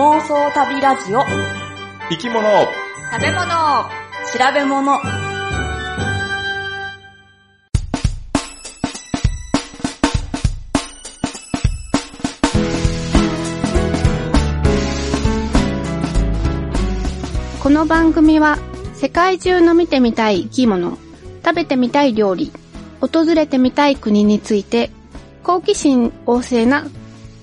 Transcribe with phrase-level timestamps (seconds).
[0.00, 1.24] 妄想旅ラジオ。
[2.08, 2.42] 生き物。
[3.12, 3.44] 食べ物。
[4.32, 4.98] 調べ物。
[17.62, 18.58] この番組は
[18.94, 20.96] 世界中の見てみたい生き物、
[21.44, 22.52] 食べてみたい料理、
[23.00, 24.90] 訪れてみたい国について
[25.42, 26.86] 好奇心旺盛な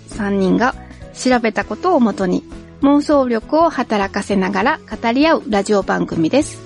[0.09, 0.75] 3人が
[1.13, 2.43] 調べたことをもとに
[2.81, 6.61] 妄想力を働かせながら語り合うラジオ番組です。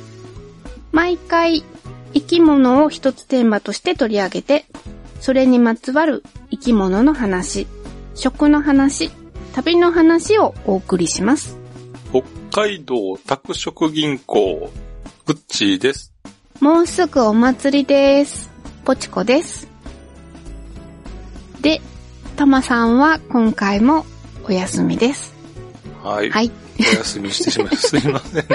[0.91, 1.63] 毎回
[2.13, 4.65] 生き物を一つテーマとして取り上げて、
[5.21, 7.65] それにまつわる生き物の話、
[8.13, 9.09] 食の話、
[9.53, 11.57] 旅の話をお送りします。
[12.09, 14.69] 北海道拓殖銀行、
[15.25, 16.10] グッチーです。
[16.61, 18.51] もうすぐお祭りです。
[18.85, 19.67] ポチコです。
[21.59, 21.81] で、
[22.35, 24.05] たまさんは今回も
[24.43, 25.33] お休みです。
[26.03, 26.29] はい。
[26.29, 26.51] はい。
[26.79, 27.97] お休みしてしまいました。
[27.99, 28.45] すいませんね。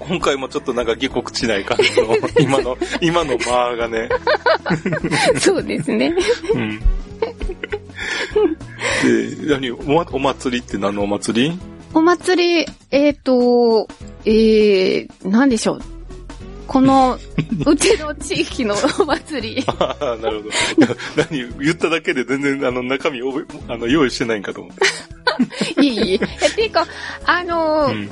[0.00, 4.08] 今回もちょっとなんか下告ちない感じの、 今の、今の間がね。
[5.38, 6.14] そうですね。
[6.54, 6.78] うん。
[6.78, 6.84] で、
[9.46, 11.58] 何おま、お祭りって何のお祭り？
[11.92, 13.88] お祭り、えっ、と、
[14.24, 15.95] えー、なんでしょう。
[16.66, 17.18] この、
[17.66, 19.64] うちの地域のお祭り。
[19.78, 20.94] ああ、なるほど。
[21.30, 24.74] 何言っただけで全然あの中身覚えあの用意してないんかと思っ
[25.76, 25.80] て。
[25.80, 26.14] いいいい。
[26.14, 26.86] え、ていうか、
[27.24, 28.10] あのーうん。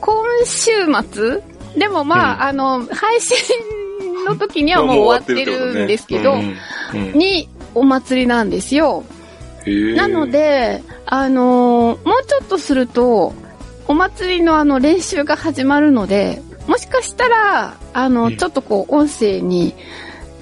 [0.00, 0.70] 今週
[1.10, 1.40] 末？
[1.76, 3.36] でもまあ、うんあの、配信
[4.24, 6.56] の時にはもう終わってるんですけど、うん
[6.94, 9.04] うんにお祭りなんですよ。
[9.96, 13.34] なの、で、あのーもうちょっとすると、
[13.88, 19.74] お祭りのあの練習が始まるので、もしかしたら、あの、うんちょっとこう音声に、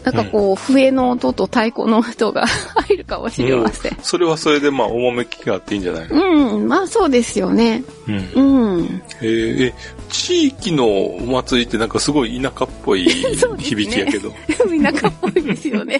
[0.04, 2.46] なんかこう、笛の音と太鼓の音が
[2.86, 3.96] 入るかもしれません。
[4.02, 6.56] それはそれでまあ、趣があっていいんじゃないの？
[6.56, 7.82] うん、まあそうですよね。
[8.06, 8.14] うん。
[8.76, 9.02] うん。
[9.22, 9.74] えーえ、
[10.10, 14.30] 地域のお祭りってなんかすごい田舎っぽい そうですね響きやけど。
[14.92, 15.98] 田舎っぽいですよね。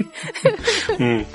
[0.99, 1.27] うん。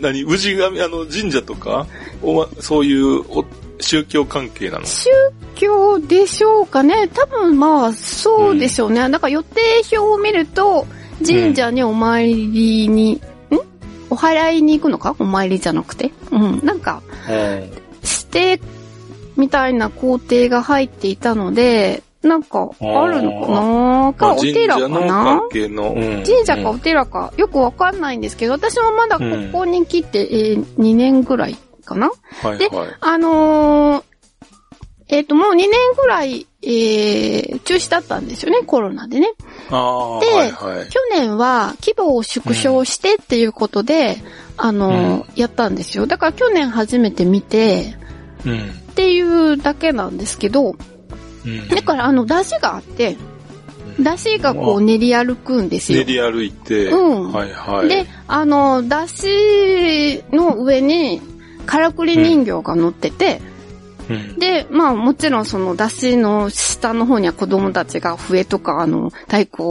[0.00, 1.84] な、なに、氏神、あの、神社とか、
[2.22, 3.44] おま、そういうお
[3.80, 4.86] 宗教関係なの？
[4.86, 5.08] 宗
[5.54, 7.08] 教でしょうかね。
[7.08, 9.08] 多分まあ、そうでしょうね。
[9.08, 10.86] だから予定表を見ると、
[11.26, 13.20] 神社にお参りに、ん？
[14.10, 15.14] お祓いに行くのか？
[15.18, 16.12] お参りじゃなくて？
[16.30, 16.60] うん。
[16.64, 17.70] なんか、うん。
[18.06, 18.60] して、
[19.36, 23.60] みたいな工程が入っていたので、なんか、あるのかな？
[23.62, 25.40] まあ、か、お神寺かな？
[25.52, 31.56] 神社かお寺か、よくわかんないんですけど、私もまだここに来て、えー2年ぐらい
[31.88, 32.10] かな
[32.42, 32.96] ではいはい。
[33.00, 34.04] あのー
[35.10, 39.32] えっ、と、もう2年ぐらい、えー、中止だったんですよね、コロナでね。
[39.70, 40.88] ではいはい。
[40.90, 44.18] 去年は規模を縮小してっていうことで、
[44.58, 46.06] あのーやったんですよ。
[46.06, 47.94] だから去年初めて見て、
[48.44, 48.68] うん。
[48.90, 50.74] っていうだけなんですけど、
[51.46, 51.68] うん。
[51.68, 53.16] だからあの、出汁があって、
[53.98, 56.04] 出汁がこう練り歩くんですよ練。
[56.04, 57.88] り歩いて、うんはいはい。
[57.88, 61.22] で、あの、出汁の上に、
[61.68, 63.42] からくり人形が乗ってて、
[64.08, 69.62] うん、で、まあもちろんその出汁の下の方には子供たちが笛とかあの太鼓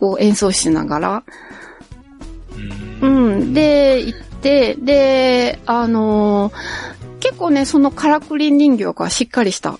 [0.00, 1.22] を演奏しながら、
[3.02, 9.78] うん、で、行って、で、あのー結構ね、そのからくり人形がしっかりした、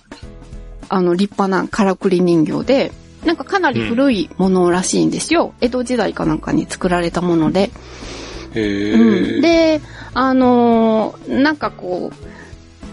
[0.89, 2.91] あの立派なからくり人形で、
[3.25, 5.53] なんかかなり古いものらしいんですよ。
[5.59, 7.71] 江戸時代かなんかに作られたもので。
[8.53, 9.35] へー。
[9.35, 9.81] うん、で、
[10.13, 12.11] あのーなんかこ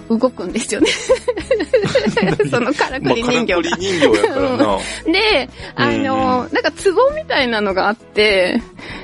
[0.08, 0.88] う、動くんですよね。
[2.50, 3.62] そのからくまあ、り人形が。
[3.62, 4.78] 人形やからな。
[5.12, 8.60] で、あのーなんか壺みたいなのがあって、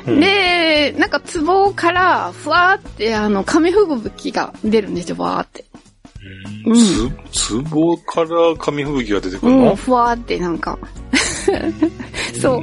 [0.06, 5.64] うんで、なんか壺からふわーってあの紙吹雪が出るんですよ、わーって。
[6.66, 10.78] うんつ、壺から紙吹雪が出てくるうん、の、ふわーってなんか。
[12.40, 12.62] そう。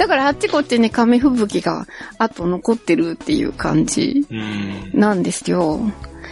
[0.00, 1.86] だからあっちこっちに紙吹雪が
[2.16, 4.90] あと残ってるっていう感じうん。
[4.98, 5.78] なんですよ。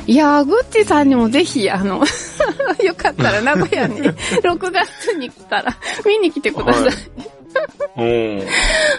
[0.07, 2.03] いやー、グッチさんにもぜひ、あの、
[2.83, 4.01] よかったら名古屋に
[4.43, 5.77] 6月に来たら
[6.07, 8.05] 見に来てください。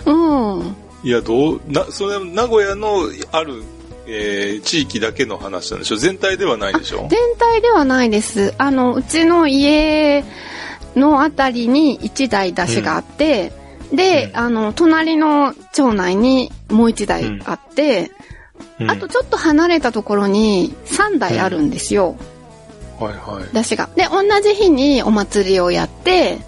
[0.06, 0.60] うん。
[0.60, 0.76] うん。
[1.04, 3.64] いや、どう、な、それ、名古屋のある、
[4.06, 5.96] えー、地域だけの話なんでしょ？
[5.96, 7.08] 全体ではないでしょ？
[7.10, 8.54] 全体ではないです。
[8.60, 10.24] あの、うちの家
[10.96, 13.52] のあたりに1台出しがあって、
[13.94, 14.38] で、うん。
[14.38, 18.12] あの、隣の町内にもう1台あって、
[18.80, 18.92] うん。
[18.92, 22.18] あとちょっと離れたところに3台あるんですよ、
[23.00, 23.54] はいはい。
[23.54, 23.90] 出しが。
[23.96, 26.40] で、同じ日にお祭りをやって、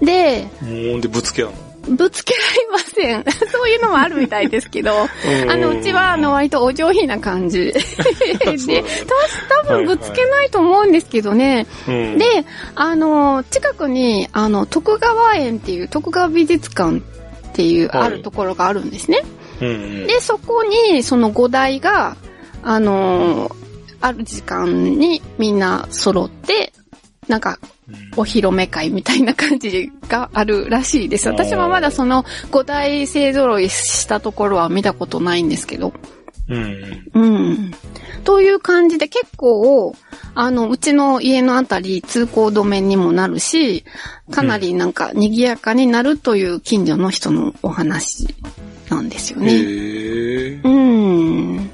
[0.00, 1.56] で、もうで、ぶつけ合うの？
[1.88, 3.24] ぶつけられません。
[3.50, 4.92] そういうのもあるみたいですけど、
[5.48, 7.72] あの、うちは、あの、割とお上品な感じ。
[7.72, 7.74] で、
[8.38, 11.66] た多分ぶつけないと思うんですけどね。
[11.88, 12.24] うん、で、
[12.74, 17.00] あの、近くに、あの、徳川園っていう、徳川美術館っ
[17.52, 19.22] ていう、はいあるところがあるんですね。
[19.60, 22.16] で、そこに、その五台が、
[22.62, 23.62] あのー
[24.02, 26.72] ある時間にみんな揃って、
[27.28, 27.58] なんか、
[28.16, 31.28] お披露目会みたいな感じがあるらしいです。
[31.28, 35.92] 私はまだその五台勢揃いしたところは見たことないんですけど。
[36.48, 37.22] うんうん。
[37.22, 37.74] うん。
[38.24, 39.94] という感じで結構、
[40.34, 43.84] あの、うちの家のあたり通行止めにもなるし、
[44.30, 48.34] かなりなんか賑やかになるという近所の人のお話
[48.88, 49.52] なんですよね。
[49.52, 50.60] へえ。
[50.62, 51.70] うん。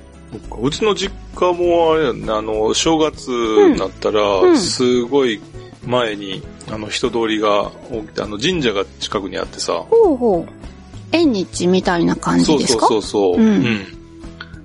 [0.60, 5.40] うちの実家もあれあの、正月になったら、うんすごい
[5.84, 7.70] 前に、あの、人通りが
[8.14, 10.52] て、あの、神社が近くにあってさ、ほうほう。
[11.12, 12.86] 縁日みたいな感そうそうじですか？
[12.88, 13.86] そうそう、うんうん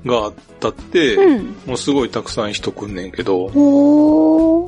[0.05, 1.55] があったって、うん。
[1.65, 3.47] もうすごいたくさん人来んねんけど。
[3.49, 4.67] も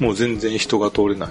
[0.00, 1.28] う全然人が通れない。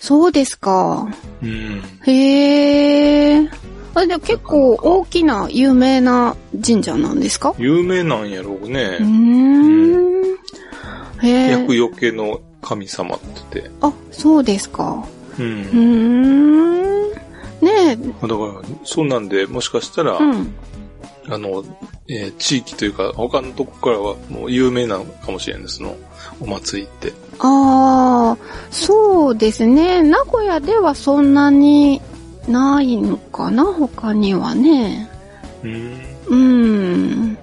[0.00, 1.08] そうですか。
[1.42, 1.82] うん。
[2.06, 3.48] へー。
[3.94, 7.54] あ、でも結構大きな有名な神社なんですか？
[7.58, 9.06] 有名なんやろうねうー。
[9.06, 10.38] ん。
[11.22, 11.76] へ厄ー。
[11.78, 13.20] 除けの神様っ
[13.50, 13.70] てて。
[13.80, 15.04] あ、そうですか。
[15.38, 15.42] う。
[15.42, 17.10] うんーん。
[17.10, 17.16] ね
[17.62, 17.96] え。
[17.96, 18.28] だから、
[18.84, 20.54] そうなんで、もしかしたら、うん。
[21.30, 21.64] あの、
[22.08, 25.96] えー地域というか、他のとこからはもう有名なのかもしれないです、その、
[26.40, 27.12] お祭りって。
[27.40, 28.38] ああ、
[28.70, 30.02] そうですね。
[30.02, 32.00] 名古屋ではそんなに
[32.48, 35.10] ないのかな他にはね。
[35.62, 36.00] うん。
[36.26, 37.38] うーん。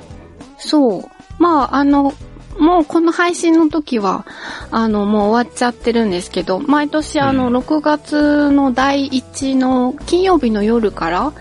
[0.57, 1.03] そう。
[1.37, 2.13] まあ、あの、
[2.57, 4.25] もうこの配信の時は、
[4.71, 7.57] あの、もう終わっちゃってるんですけど、毎年あの、うん。
[7.57, 11.33] 6月の第1の金曜日の夜から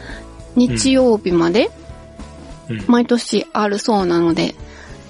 [0.57, 1.71] 日曜日まで、
[2.69, 2.85] うん。
[2.89, 4.55] 毎年あるそうなので、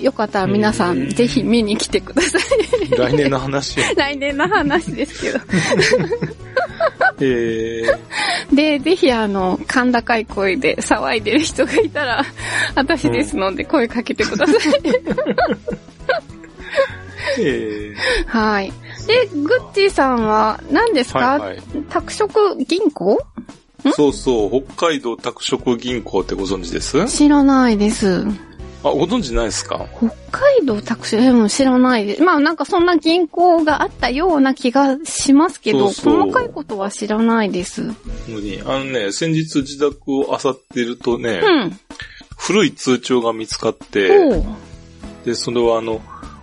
[0.01, 2.91] よかったら皆さうんんぜひ見に来てください。
[2.97, 3.87] 来年の話や。
[3.97, 5.39] 来年の話ですけど。
[7.21, 7.83] え
[8.53, 12.25] で、ぜひあの、甲高い声で騒いでる人がいたら、
[12.75, 14.57] 私ですので声かけてください。
[17.39, 17.95] ー、え
[18.27, 18.73] はい。
[19.07, 21.63] で、グッチーさんは何ですー、か、はいはい。
[21.89, 22.29] 拓殖
[22.67, 23.19] 銀行？
[23.93, 27.01] そうそう、北海道拓殖銀行ってご存知です？
[27.01, 28.25] あ、知らないです。
[28.91, 29.87] ご存知ないですか？
[29.99, 32.07] 北海道拓殖、でも知らない。
[32.07, 32.23] です。
[32.23, 36.21] まあなんかそんな銀行があったような気がしますけど、そうそう。
[36.21, 37.83] 細かいことは知らないです。
[38.29, 41.41] に、あのね、先日自宅を漁ってるとね、
[42.37, 44.11] 古い通帳が見つかって、
[45.25, 46.01] で、それはあの、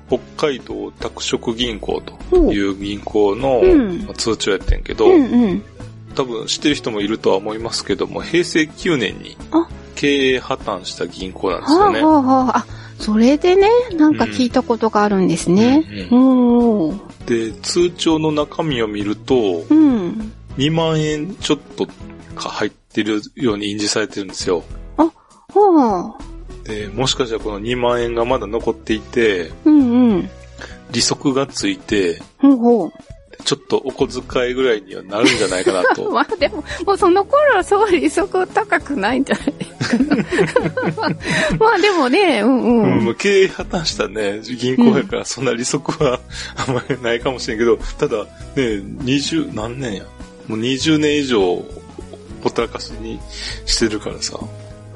[0.08, 2.02] 北海道拓殖銀行
[2.32, 4.14] という銀行のうん。
[4.16, 5.64] 通帳やってんけど、うんうん。
[6.16, 9.68] 多分知ってる人もいるとは思いますけども、平成9年にあ
[10.02, 12.02] 経営破綻した銀行なんですはあよね。
[12.04, 12.58] はあはあ。
[12.58, 12.66] あ、
[12.98, 15.86] それでね、なんか聞いたことがあるんですね。
[16.10, 17.52] うおー。
[17.52, 20.34] で、通帳の中身を見ると、うん。
[20.58, 21.86] 2万円ちょっと
[22.34, 24.64] か入ってるように印字されてるんですよ。
[24.98, 25.12] は
[26.18, 26.68] あ。
[26.68, 30.30] で、もしかしたらこの2万円がまだ残っていて、うんうん。
[30.92, 32.92] 利息がついて、ほうほう。
[33.44, 36.10] ちょっとお小遣いぐらいにはなるんじゃないかなと。
[36.12, 41.10] まあでも、もうその頃はそう利息高くないんじゃないですか。
[41.60, 43.16] まあでもね、うんうん、うん。
[43.16, 46.20] 経営破綻したね、銀行やからそんな利息は
[46.56, 50.04] あんまりないかもしれんけど、ただね、20、何年や？
[50.48, 51.64] もう20年以上、ほ
[52.50, 53.20] ったらかしに
[53.66, 54.40] してるからさ、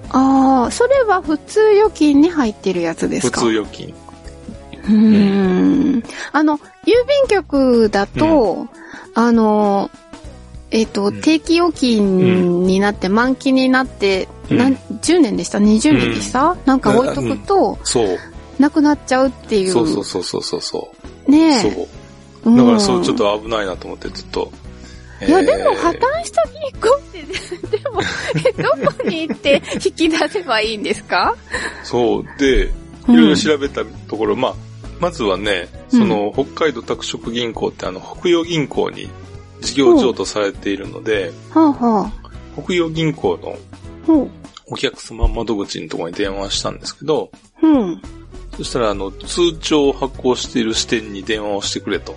[0.09, 3.93] ああ、それは普通預金に入ってるやつです普か通預金。
[4.87, 6.03] うーん。
[6.31, 8.67] あの、郵便局だと、
[9.13, 9.89] あの、
[10.71, 18.19] えっ、と、うん定期預金になって、満期になって、うんなん10年でした ?20 年でした、なんか置いとくと、そう。
[18.59, 19.71] なくなっちゃうっていう。
[19.71, 20.89] そうそうそうそうそうそ
[21.27, 21.31] う。
[21.31, 21.61] ねえ。
[21.61, 21.87] そう。
[22.45, 24.51] うんだからそう、ちょっと危ないなと思ってずっと。
[25.25, 28.01] いや、えーでも破綻した銀行って、でも、
[28.47, 31.35] えどこに行って引き出せばいいんですか？
[31.83, 32.25] そう。
[32.39, 32.65] で、
[33.07, 34.55] いろいろ調べたところ、まあ、
[34.99, 39.09] まずはね、その、北海道拓殖銀行ってあの、北洋銀行に
[39.61, 42.61] 事業譲渡されているので、はあはあ。
[42.61, 43.37] 北洋銀行
[44.07, 44.27] の。
[44.67, 47.29] お客様窓口のところに電話したんですけど、
[47.61, 48.01] うん。
[48.57, 52.15] そしたらあの、通帳を発行している支店に電話をしてくれと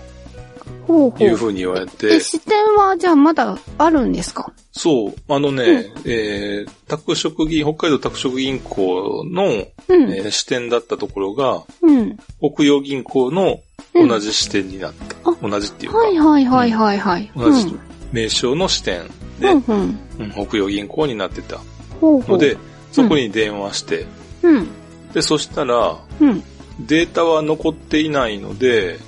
[0.89, 1.23] ほうほう。
[1.23, 4.51] いうふうに言われえ、て、支店はじゃあまだあるんですか？
[4.73, 10.13] そう、あのね、えー、拓殖銀、北海道拓殖銀行の、うん。
[10.13, 12.17] えー支店だったところが、うん。
[12.41, 13.61] 北洋銀行の
[13.95, 15.47] 同じ支店になった。
[15.47, 17.31] 同じっていうか、はいはいはいはいはい。
[17.37, 17.81] 同じうん
[18.11, 19.03] 名称の支店
[19.39, 19.99] うで、んうん。
[20.19, 21.59] うん北洋銀行になってた
[22.01, 22.37] ほうほう。
[22.37, 22.57] ので、
[22.93, 24.07] そこに電話して、
[24.43, 24.69] うん。
[25.13, 26.43] で、そしたら、うん。
[26.81, 28.99] データは残っていないので。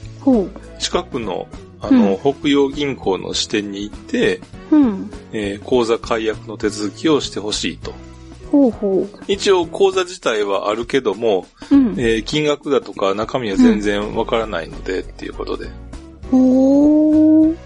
[0.79, 1.47] 近くの、
[1.83, 5.11] あの、北洋銀行の支店に行って、うん。
[5.33, 7.93] えー口座解約の手続きをしてほしいと。
[8.51, 11.75] ほうほ一応、口座自体はあるけども、う。
[11.75, 11.95] うん。
[11.99, 15.69] えー金額だとか中身は全然わからないので、っていうことで。
[16.31, 17.57] ほー。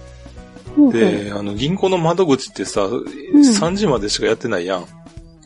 [0.76, 0.92] ほうほう。
[0.92, 4.86] で、あの、銀行の窓口ってさ、3時までしかやってないやん。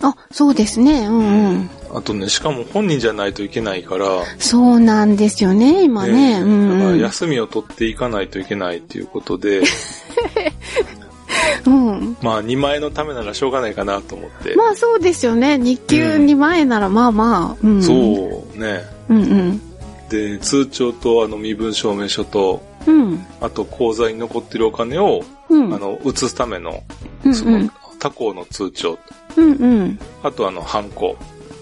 [0.03, 1.07] あ、そうですね。
[1.07, 1.71] うんうん。
[1.95, 4.07] あとね、しかも本人じゃないといけないから、
[4.39, 6.41] そうなんですよね、今ね。
[6.41, 6.99] ねうんだからうん。
[7.01, 9.63] 休みを取っていかないといけないっていうことで、
[11.67, 12.17] うん。
[12.23, 14.55] まあ2万円のためならしょうがないかなと思って。
[14.57, 15.59] まあそうですよね。
[15.59, 17.67] 日給2万円ならまあまあ。
[17.67, 17.83] うん。
[17.83, 18.85] そうね。
[19.09, 19.15] う。
[19.15, 19.61] うんうん。
[20.09, 23.27] で、通帳とあの身分証明書と、うん。
[23.41, 25.75] あと口座に残ってるお金を、うん。
[25.75, 26.83] あの、移すための、
[27.25, 27.69] うんその、
[27.99, 28.99] 他行の通帳、
[29.37, 29.99] うんうん。
[30.23, 31.17] あとあの、ハンコ。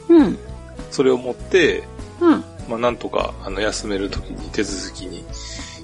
[0.08, 0.38] うん。
[0.90, 1.82] それを持って、
[2.20, 2.44] うん。
[2.68, 5.24] まあなんとか、あの、休める時に手続きに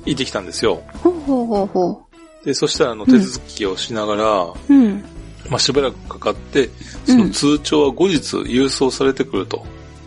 [0.05, 0.83] 行ってきたんですよ。
[1.02, 2.02] ほうほうほうほ
[2.45, 4.55] で、そしたらあの、手続きをしながら、う。
[4.69, 5.05] うん。
[5.49, 6.71] まあしばらくかかって、
[7.07, 9.64] その通帳は後日郵送されてくると。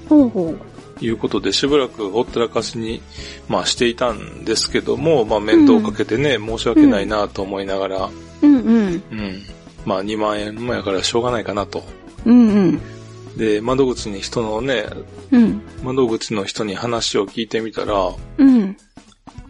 [0.10, 0.60] ほうほう。
[1.02, 3.02] いうことで、しばらくほったらかしに、
[3.48, 8.10] まあしていたんですけども、まあ面倒をかけてね、申し訳ないなと思いながら、
[8.42, 9.04] うんうん。
[9.12, 9.42] うん。
[9.86, 11.84] まあ2万円もやからしょうがないかなと。
[12.26, 12.82] うんうん。
[13.38, 14.86] で、窓口に人のね、
[15.32, 15.62] うん。
[15.84, 18.78] 窓口の人に話を聞いてみたら、うん。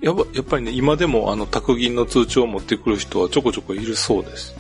[0.02, 4.56] やっぱやっぱりね、今でもあの、宅銀の通帳を持ってくる人はちょこちょこいるそうです。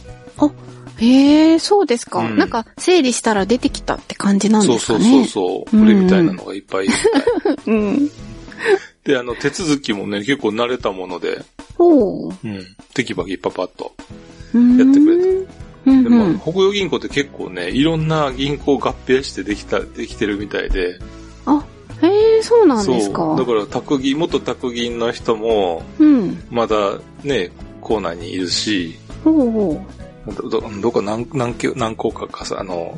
[0.98, 2.20] へえ、そうですか。
[2.20, 5.28] うんなんか、整理したら出てきたって感じなんそうですかそうそうね。
[5.28, 5.80] そう。
[5.80, 6.94] これみたいなのがいっぱいいる
[7.46, 7.74] みたい。
[7.74, 8.10] うん。
[9.04, 11.44] で、あの、手続きもね、結構慣れたもので、
[11.78, 12.32] ほう。
[12.44, 12.66] うん。
[12.94, 13.94] テキパキパパッと。
[14.54, 16.40] ややってくれたうんでも、うん。
[16.40, 21.00] 北洋銀行って結構ね、いろんな銀行合併してできた、できてるみたいで。
[21.46, 21.64] あ、
[22.02, 23.22] へえ、そうなんですか。
[23.22, 23.38] そう。
[23.38, 26.44] だから、宅銀、元宅銀の人も、うん。
[26.50, 27.52] まだね、
[27.82, 29.82] 校内にいるし、ほうほ
[30.28, 32.98] ど、どどっか何、何件、何校かかさ、あの、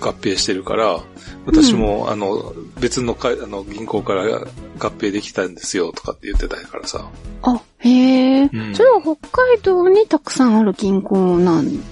[0.00, 1.00] 合併してるから、
[1.46, 4.46] 私も、あの、別のか、あの、銀行から合
[4.78, 6.98] 併できたんですよ、とかって言ってたからさ。
[6.98, 7.02] う。
[7.42, 11.82] あ、へえ、うんそれは北海道にたくさんある銀行なん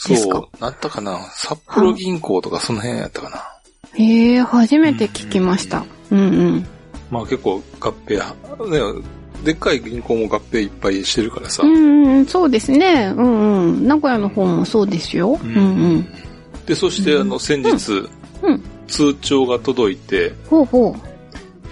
[0.00, 1.18] そう、なったかな？
[1.34, 3.42] 札幌銀行とかその辺やったかな。
[3.94, 5.84] へえ、初めて聞きました。
[6.10, 6.66] うんうん。
[7.10, 9.02] まあ結構合併、ね、
[9.44, 11.62] でっかい銀行も合併いっぱいしてるからさ。
[11.64, 13.12] うんうん、そうですね。
[13.16, 13.86] うんうん。
[13.88, 15.38] 名古屋の方もそうですよ。
[15.42, 15.62] ううんんう
[15.96, 16.06] ん。
[16.66, 18.08] で、そしてあの、先日、
[18.42, 18.62] うん。
[18.86, 21.08] 通帳が届いて、ほうほう。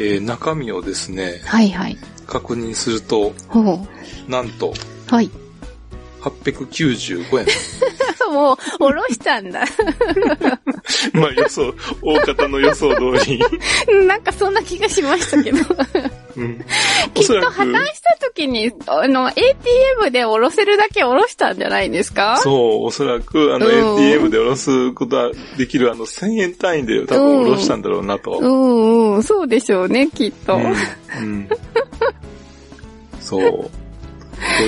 [0.00, 1.96] えー中身をですね、はいはい。
[2.26, 3.86] 確認すると、ほ
[4.28, 4.68] なんと、
[5.10, 5.14] う。
[5.14, 5.30] はい。
[6.20, 7.46] 895円。
[8.30, 9.64] もう、おろしたんだ。
[11.12, 13.42] まあ予想、大方の予想通り。
[14.06, 15.58] なんかそんな気がしましたけど。
[16.36, 16.64] うん、
[17.14, 22.38] きっと破綻した時に、あの、ATM でおろせるだけおろしたんじゃないですか？
[22.42, 22.50] そ
[22.82, 28.38] う、おそらく、あの、うん ATM で下ろすことはできる、あの、1000円単位で多分下ろしたんだろうなと。
[28.38, 30.54] うんうん、そうでしょうね、きっと。
[30.56, 31.48] うんうん
[33.20, 33.70] そう。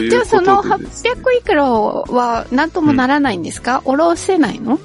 [0.08, 4.78] じゃあそのことでですね800いくらは何ともならないんですか、おろせないの？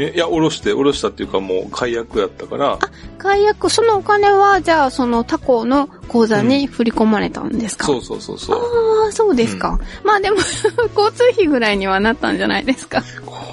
[0.00, 2.78] えいや、下ろして、下ろしたっていうかもう解約やったから、
[3.18, 8.58] 解約、そのお金は、じゃあその他行の口座に振り込まれたんですか、そうそうそうそう。
[9.04, 9.76] ああ、そうですか。
[10.04, 10.36] まあでも、
[10.96, 13.02] 交通費ぐらいにはなったんじゃないですか？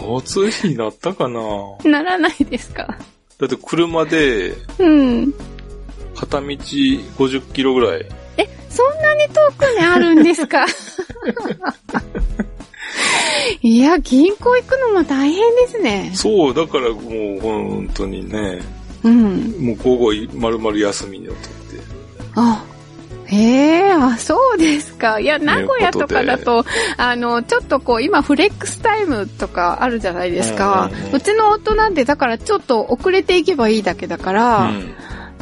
[0.02, 1.42] 交通費になったかな？
[1.84, 2.96] ならないですか？
[3.40, 5.34] だって車で、うん。
[6.16, 8.06] 片道50キロぐらい。
[8.75, 10.65] え、そんなに遠くにあるんですか？
[13.62, 16.12] いや、銀行行くのも大変ですね。
[16.13, 16.98] そう、だからも
[17.38, 18.62] う本当にね、
[19.03, 19.55] うん。
[19.60, 21.53] もう午後丸々休みになってて。
[22.36, 22.63] あ、
[23.25, 23.38] へ
[23.88, 25.20] え、あ、そうですか。
[25.20, 26.65] いや、名古屋とかだと、
[26.98, 30.89] あの、ちょっとこう、今フレックスタイムとかあるじゃないですか。
[31.13, 34.94] うちの夫なんて、だからちょっと遅れていけばいいだけだから、うん。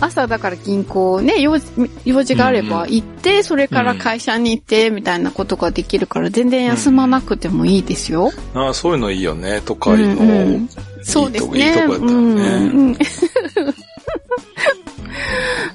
[0.03, 1.65] 朝だから銀行ね、用事、
[2.05, 8.31] 用事があれば行って、それから会社に行って、みたいなことができるから、全然休まなくてもいいですよ。
[8.53, 10.15] ああ、そういうのいいよね、都会の。
[10.15, 10.69] うんうん
[11.05, 11.67] そうですね。
[11.67, 12.15] いいとこやったらね。
[12.15, 12.97] うんうん。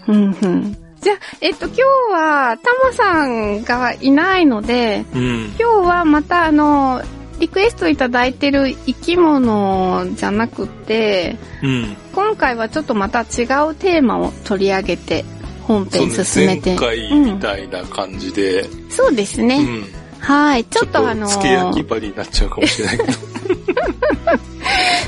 [0.09, 1.83] うんうんじゃあ、えっと、今日
[2.13, 5.55] は、タマさんがいないので、うん。
[5.59, 7.01] 今日はまたあの、
[7.39, 11.97] リクエストいただいてる生き物じゃなくて、うん。
[12.15, 13.27] 今回はちょっとまた違う
[13.75, 15.25] テーマを取り上げて、
[15.63, 16.77] 本編進めて。
[16.77, 19.57] 前回みたいな感じで、そうですね。
[19.57, 19.85] うん。
[20.21, 20.65] はい。
[20.65, 23.13] ちょっとあのつけ焼き場になっちゃうかもしれないけど。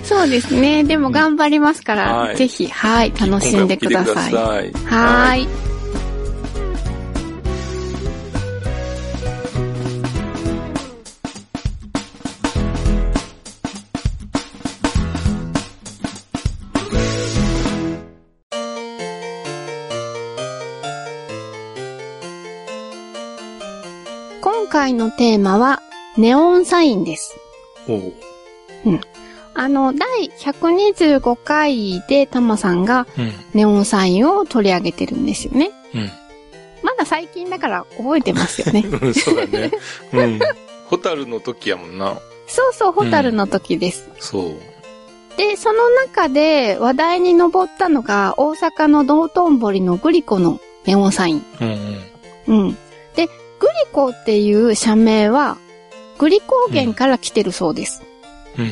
[0.05, 0.85] そうですね。
[0.85, 4.33] でも頑張りますから、はいぜひ、はい、楽しんでください。
[4.33, 4.99] 今回も聞いてください。
[5.01, 5.80] はーい。
[24.41, 25.83] 今回のテーマは、
[26.17, 27.39] ネオンサインです。
[27.89, 28.13] おう
[29.55, 33.33] あの、第125回でタマさんがうん。
[33.53, 35.71] ネオンサインを取り上げてるんですよね。
[35.95, 36.11] うん。
[36.83, 38.85] まだ最近だから覚えてますよね。
[38.87, 39.71] うん、そうだね。
[40.15, 40.39] うん。
[40.87, 42.19] ホタルの時やもんな。
[42.47, 44.09] そうそう、ホタルの時です。
[44.19, 44.55] そう。
[45.37, 51.45] で、その中で話題に上ったのが大阪の道頓堀のグリコのネオンサイン。
[51.61, 51.69] うん
[52.49, 52.67] うん。
[52.67, 52.79] うん。
[53.61, 55.59] で、グリコっていう社名は
[56.19, 58.03] グリコーゲンから来てるそうです。
[58.59, 58.65] うん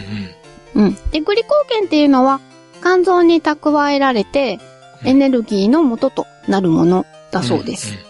[0.76, 0.86] うん。
[0.86, 0.96] うん。
[1.10, 2.40] で、グリコーゲンっていうのは
[2.80, 4.58] 肝臓に蓄えられて
[5.04, 8.08] エネルギーの元となるものだそうです。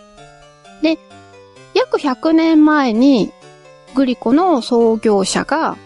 [1.79, 3.33] 約100年前に
[3.95, 5.77] グリコの創業者が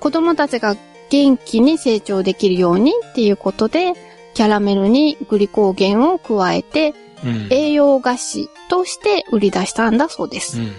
[0.00, 0.76] 子供たちが
[1.10, 3.94] 元気に成長できるようにっていうことで
[4.34, 6.94] キャラメルにグリコーゲンを加えて
[7.50, 10.58] 栄養菓子として売り出したんだそうです。
[10.58, 10.72] うんうん。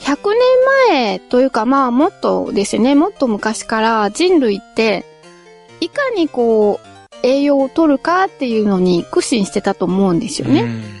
[0.00, 0.38] 100年
[0.90, 5.04] 前というかまあもっとですね、もっと昔から人類って
[5.80, 10.62] いかにこう栄養を取るかっていうのに苦心してたと思うんですよね。
[10.62, 10.96] うん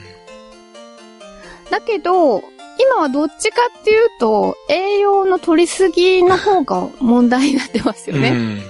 [1.70, 2.42] だけど、
[2.78, 8.30] 今はどっちかっていうと、栄養の取りすぎの方が問題になってますよね。
[8.30, 8.60] うん。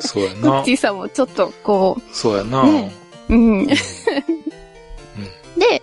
[0.00, 0.72] そうやグッなチ。
[0.74, 2.64] ーさんもちょっとこそうやな。
[2.64, 2.92] ね
[3.28, 3.66] う、うん。
[5.56, 5.82] で、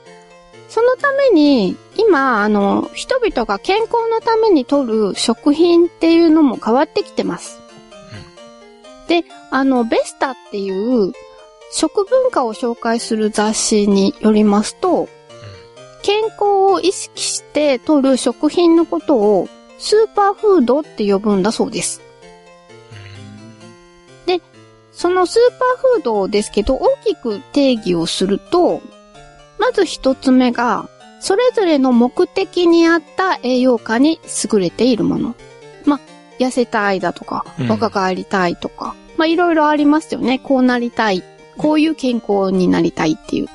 [0.70, 7.60] そのために、今、あの、人々が健康のために摂る食品っていうのも変わってきてます。
[9.08, 11.12] で、あの、ベスタっていう
[11.72, 15.10] 食文化を紹介する雑誌によりますと、
[16.04, 22.02] 健康を意識して摂る食品のことをスーパーフードって呼ぶんだそうです。
[25.02, 28.84] そのスーパーフードですけど、大きく定義をすると、
[29.58, 30.88] まず一つ目が、
[31.20, 34.20] それぞれの目的に合った栄養価に
[34.54, 35.36] 優れているもの。
[35.86, 36.00] まあ、
[36.38, 40.38] 痩せたいだとかうん、若返りたいとか、まあいろいろありますよね。
[40.38, 41.24] こうなりたい。
[41.58, 43.48] こういう健康になりたいっていう。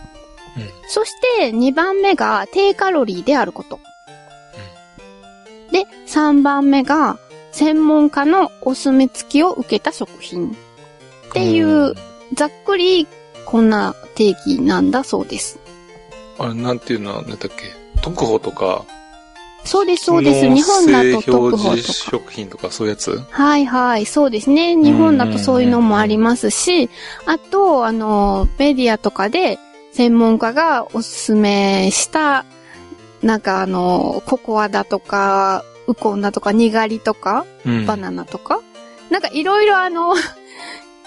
[0.56, 3.78] うんそして2番目が低カロリーであること。
[5.70, 7.18] で、3番目が
[7.52, 10.56] 専門家のお墨付きを受けた食品。
[11.37, 11.94] っていう、
[12.35, 13.07] ざっくり
[13.44, 15.59] こんな定義なんだそうです。
[16.38, 17.51] あれ、なんていうの、なんだっけ？
[18.01, 18.85] 特保とか、
[19.64, 20.49] そうです、そうです。
[20.49, 21.83] 日本だと特保とか。
[21.83, 23.20] 食品とかそういうやつ？
[23.31, 24.77] はいはい、そうですね。
[24.77, 26.88] 日本だとそういうのもありますし、
[27.27, 29.59] あと、あの、メディアとかで
[29.92, 32.44] 専門家がおすすめした、
[33.22, 37.87] なんかあの、ココアだとか、ウコンだとか、にがりとか、うん。
[37.87, 38.61] バナナとか、
[39.11, 40.14] なんかいろいろあの、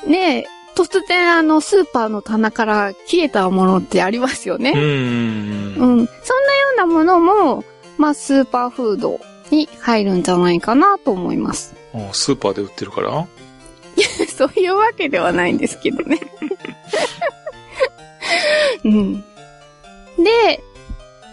[0.05, 4.71] ねえ、突然あの、スーパーの棚から消えたものってありますよね。
[4.75, 5.75] うんうん。
[5.77, 6.07] そんなよ
[6.75, 7.63] うなものも、
[7.97, 9.19] まあ、スーパーフード
[9.51, 11.75] に入るんじゃないかなと思います。
[11.93, 13.27] あスーパーで売ってるから？
[14.37, 16.19] そういうわけではないんですけどね。
[18.85, 19.23] うん。
[20.23, 20.63] で、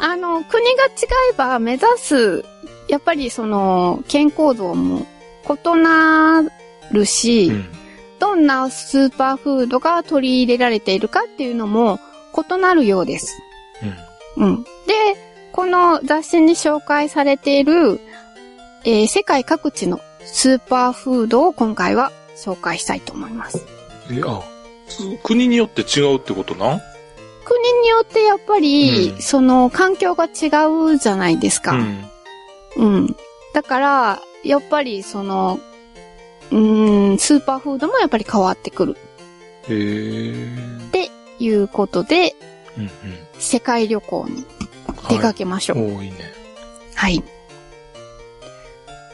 [0.00, 0.88] あの、国が違
[1.32, 2.44] えば目指す、
[2.88, 5.06] やっぱりその、健康像も
[5.48, 6.42] 異な
[6.90, 7.64] るし、うん。
[8.26, 12.00] どんなスーパーフードが取り入れられているかっていうのも
[12.36, 13.38] 異なるようです。
[14.36, 14.44] うん。
[14.44, 14.62] うん。
[14.64, 14.68] で、
[15.52, 18.00] この雑誌に紹介されている、
[18.84, 23.64] えー世界各地のスーパーフードを今回は紹介したいと思います。
[24.10, 24.42] え、あ、
[24.88, 26.80] つ国によって違うってことなん？
[27.44, 30.50] 国によってやっぱり、うんその環境が違
[30.94, 31.72] うじゃないですか。
[31.72, 32.04] うん。
[32.76, 33.16] うん。
[33.54, 35.60] だから、やっぱりその、
[36.50, 38.96] うーん、スーパーフードもやっぱり変わってくる。
[39.68, 40.56] へえ。
[40.88, 42.34] っていうことで、
[42.76, 42.90] うんうん。
[43.38, 44.44] 世界旅行に
[45.08, 45.78] 出かけましょう。
[45.78, 46.16] おーいいね。
[46.94, 47.22] はい。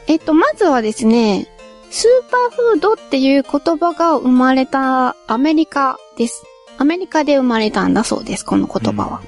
[0.07, 1.47] えっと、まずはですね、
[1.89, 6.43] スーパーフードっていう言葉が生まれたアメリカです。
[6.77, 9.21] アメリカで生まれたんだそうです、この言葉は。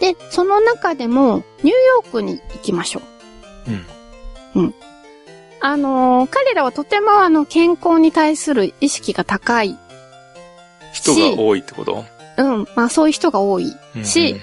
[0.00, 3.02] で、その中でも、ニューヨークに行きましょ
[4.54, 4.60] う。
[4.60, 4.74] うん。
[5.66, 9.76] あのー彼らはとてもあの、健康に対する意識が高い。
[10.92, 12.04] 人が多いってこと？
[12.38, 13.72] うん、まあそういう人が多い
[14.04, 14.40] し、うん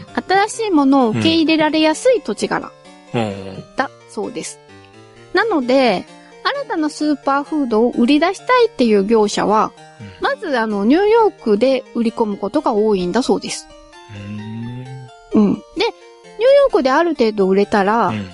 [0.47, 2.71] 新しいものを受け入れられやすい土地柄
[3.13, 3.63] うんうん。
[3.75, 4.59] だそうです。
[5.33, 6.05] なので、
[6.43, 9.71] 新たなスーパーフードを売り出したいっていう業者は、
[10.21, 13.67] まずあの、ニューヨークで売り込むことが多いんだそうです。
[15.33, 15.41] うん。
[15.41, 15.53] うん。
[15.53, 18.29] で、ニューヨークである程度売れたら、うん。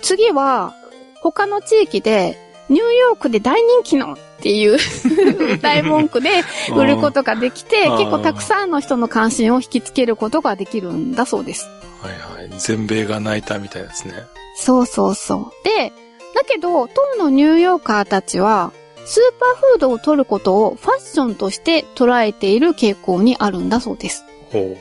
[0.00, 0.74] 次は、
[1.22, 2.36] 他の地域で、
[2.68, 4.78] ニューヨークで大人気のっていう
[5.60, 6.42] 大文句で
[6.74, 11.68] 売ることができて、結構たくさんの人の関心を引きつけることができるんだそうです。
[12.00, 12.58] はいはい。
[12.58, 14.14] 全米が泣いたみたいですね。
[14.56, 15.64] そうそうそう。
[15.64, 15.92] で、
[16.34, 18.72] だけど、当のニューヨーカーたちは、
[19.04, 24.24] スーパーフードを取ることをファッションとして捉えている傾向にあるんだそうです。
[24.50, 24.76] ほ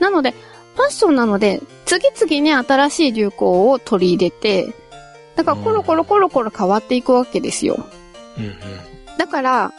[0.00, 0.34] なので、
[0.74, 4.74] ファッションなので、次々に新しい流行を取り入れて、
[5.36, 7.86] だからコロコロコロコロ変わっていくわけですよ。
[8.38, 8.40] う。
[8.40, 8.54] うんうん。
[9.18, 9.72] だから、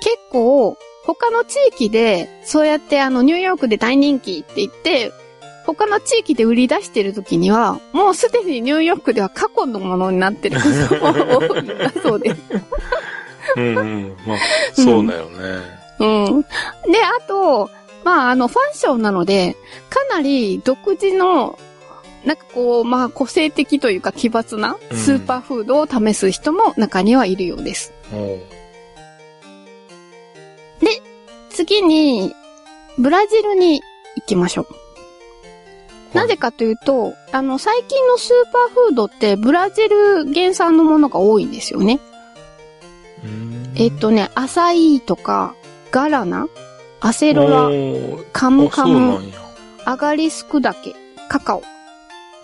[0.00, 5.12] 結構、他の地域で、そうやってあの、ニューヨークで大人気って言って、
[5.64, 10.66] 他の地域で売り出してる時には、もうすでにニューヨークでは過去のものになってるこ
[11.12, 12.40] とも多いんだそうです。
[13.56, 14.16] うんうん。
[14.26, 14.38] まあ、
[14.72, 15.78] そうだよね。
[15.98, 16.06] う
[16.38, 16.42] ん。
[16.42, 16.48] で、
[17.04, 17.70] あと、
[18.04, 19.56] まあ、あの、ファッションなので、
[19.90, 21.58] かなり独自の、
[22.24, 27.92] なんかこう、まあ、個性的というか奇抜なうんスーパーフードを試す人も中にはいるようです。
[28.10, 28.38] ほ
[31.58, 32.36] 次に、
[32.98, 33.82] ブラジルに
[34.14, 36.16] 行きましょう。
[36.16, 41.98] なぜかというと、あの、最近のスーパーフードってブラジル原産のものが多いんですよね。
[43.24, 43.26] う。
[43.26, 45.56] うんえっとね、アサイーとか、
[45.90, 46.48] ガラナ、
[47.00, 47.68] アセロラ、
[48.32, 49.18] カムカム。
[49.84, 50.94] アガリスクダケ、
[51.28, 51.62] カカオ。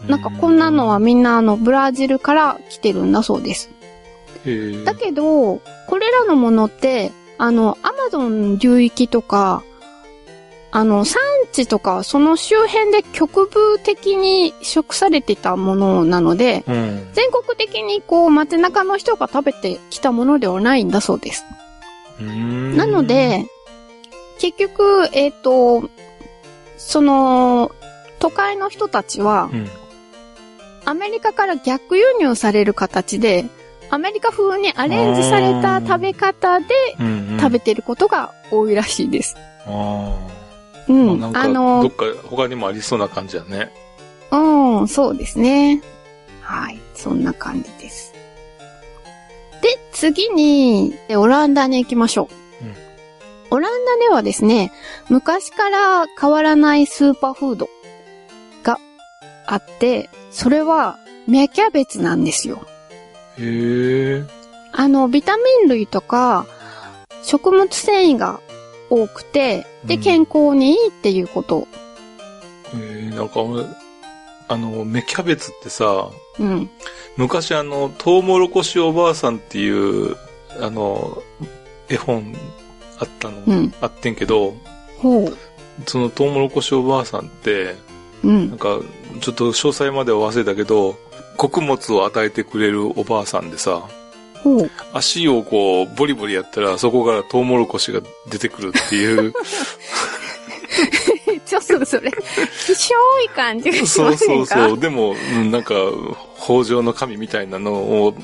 [0.06, 3.70] なんかこんなのはみんなあの、ブラジルから来てるんだそうです。
[4.84, 9.62] だけど、これらのものって、あの、アマゾン流域とか、
[10.70, 17.08] あの、産地とか、その周辺で局部的に食されてたものなので、うん。
[17.12, 21.44] 全国的にこう、街中の人が食べてきたものではないんだそうです。
[22.20, 23.46] うんなの、で、
[24.38, 25.88] 結局、えっ、と、
[26.76, 27.70] その、
[28.18, 29.68] 都会の人たちはう、ん。
[30.84, 33.46] アメリカから逆輸入される形で、
[33.90, 36.66] アメリカ風にアレンジされた食べ方で
[37.38, 39.36] 食べてることが多いらしいです。
[40.88, 41.20] うん。
[41.20, 43.72] なんか、あどっの、か他にもありそうな感じやね。
[44.30, 45.82] うん、そうですね。
[46.40, 46.78] はい。
[46.94, 48.12] そんな感じです。
[49.62, 52.28] で、次に、でオランダに行きましょ
[52.62, 52.64] う。
[52.66, 52.74] うん
[53.50, 54.72] オランダではですね、
[55.08, 57.70] 昔から変わらないスーパーフードが
[59.46, 62.66] あって、それは芽キャベツなんですよ。
[63.38, 64.24] へえ。
[64.72, 66.46] あの、ビタミン類とか、
[67.22, 68.40] 食物繊維が
[68.90, 71.66] 多くて、で、うん健康にいいっていうこと。
[72.74, 73.64] えー、なんか俺、
[74.48, 76.70] あの、芽キャベツってさ、うん。
[77.16, 80.16] 昔あの、トウモロコシおばあさんっていう、
[80.60, 81.22] あの、
[81.88, 82.34] 絵本
[82.98, 84.54] あったの、うんあってんけど、
[84.98, 85.36] ほう。
[85.86, 87.76] そのトウモロコシおばあさんって、
[88.24, 88.58] うんなん。
[88.58, 88.78] か、
[89.20, 90.96] ちょっと詳細までは忘れたけど、
[91.36, 93.82] 穀物を与えてくれるおばあさんでさ。
[94.92, 99.32] 足をこう、ボリボリやったら、そこからトウモロコシが出てくるっていう、
[101.46, 104.54] ちょっとそれ、希少い感じがしそうませんか？
[104.54, 104.78] そうそう。
[104.78, 105.74] でも、うんなんか、
[106.42, 108.14] 北条の神みたいなのを、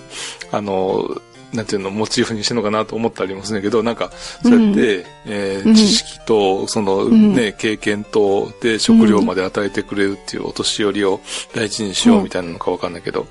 [0.53, 1.09] あの、
[1.53, 4.11] なんていうの、モチーフにしてるのかなと思ったりもするんだけど、なんか、
[4.43, 5.75] そうやって、えーうん。
[5.75, 7.35] 知識と、そのん。
[7.35, 11.21] ね、経験と、で、食料まで与えてくれるっていうお年寄りを
[11.55, 13.27] 大事にしようみたいなのかわかんないけど、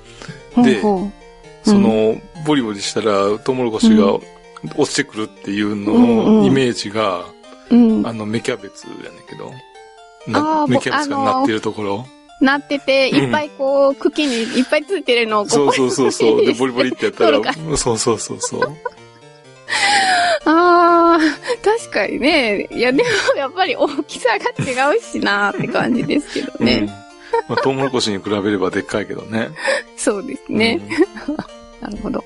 [0.56, 1.10] うほ
[1.64, 4.14] うその、ボリボリしたら、トウモロコシが
[4.76, 6.40] 落ちてくるっていうのうんうん。
[6.42, 7.24] のイメージが、
[7.70, 8.06] うん。
[8.06, 9.52] あの、芽キャベツやねんけど、
[10.68, 12.06] 芽キャベツがなってるところ。
[12.40, 16.44] なってて、うんいっぱいこう、茎にいっぱいついてるのをこそうそうそうそう。
[16.46, 17.40] で、ボリボリってやったら
[17.76, 18.76] そうそうそうそう。
[20.46, 22.66] あー、確かにね。
[22.70, 26.88] いや、でもやっぱり大きさが違うしなーって感じですけどうんね。
[27.48, 29.50] まあ、トウモロコシに比べればでっかいけどね。
[29.96, 30.80] そうですね。
[31.80, 32.24] なるほど。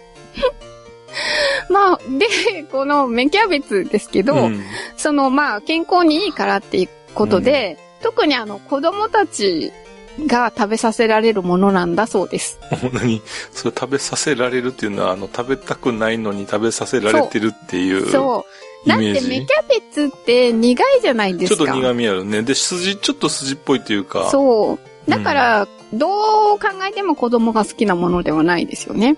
[1.69, 4.65] まあ、で、この芽キャベツですけど、うん。
[4.97, 9.73] そのまあ、健康にいいからっていうことで、特にあの、子供たち
[10.21, 12.59] が食べさせられるものなんだそうです。
[12.93, 13.23] 何？
[13.53, 18.47] それ食べさせられるっていうのは、あの、食べたくないのに食べさせられてるっていうそ
[18.85, 18.89] う。
[18.89, 19.05] だって。
[19.05, 21.65] 芽キャベツって苦いじゃないですか。
[21.65, 22.43] ちょっと苦味あるね。
[22.43, 24.29] で、筋、ちょっと筋っぽいっていうか。
[24.31, 25.11] そう。
[25.11, 29.17] だから、どう考えても子供が好きなものではないですよね。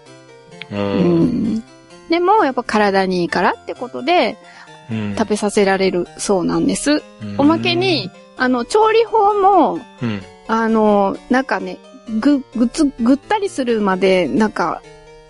[0.70, 0.74] う。。
[0.74, 1.64] うん
[2.08, 4.36] でも、やっぱ体にいいからってことで、
[4.90, 7.02] うん食べさせられるそうなんです。
[7.22, 10.22] うんおまけに、、あの、調理法も、うん。
[10.48, 11.78] あの、なんかね、
[12.20, 14.82] ぐ、ぐつ、ぐったりするまで、なんか、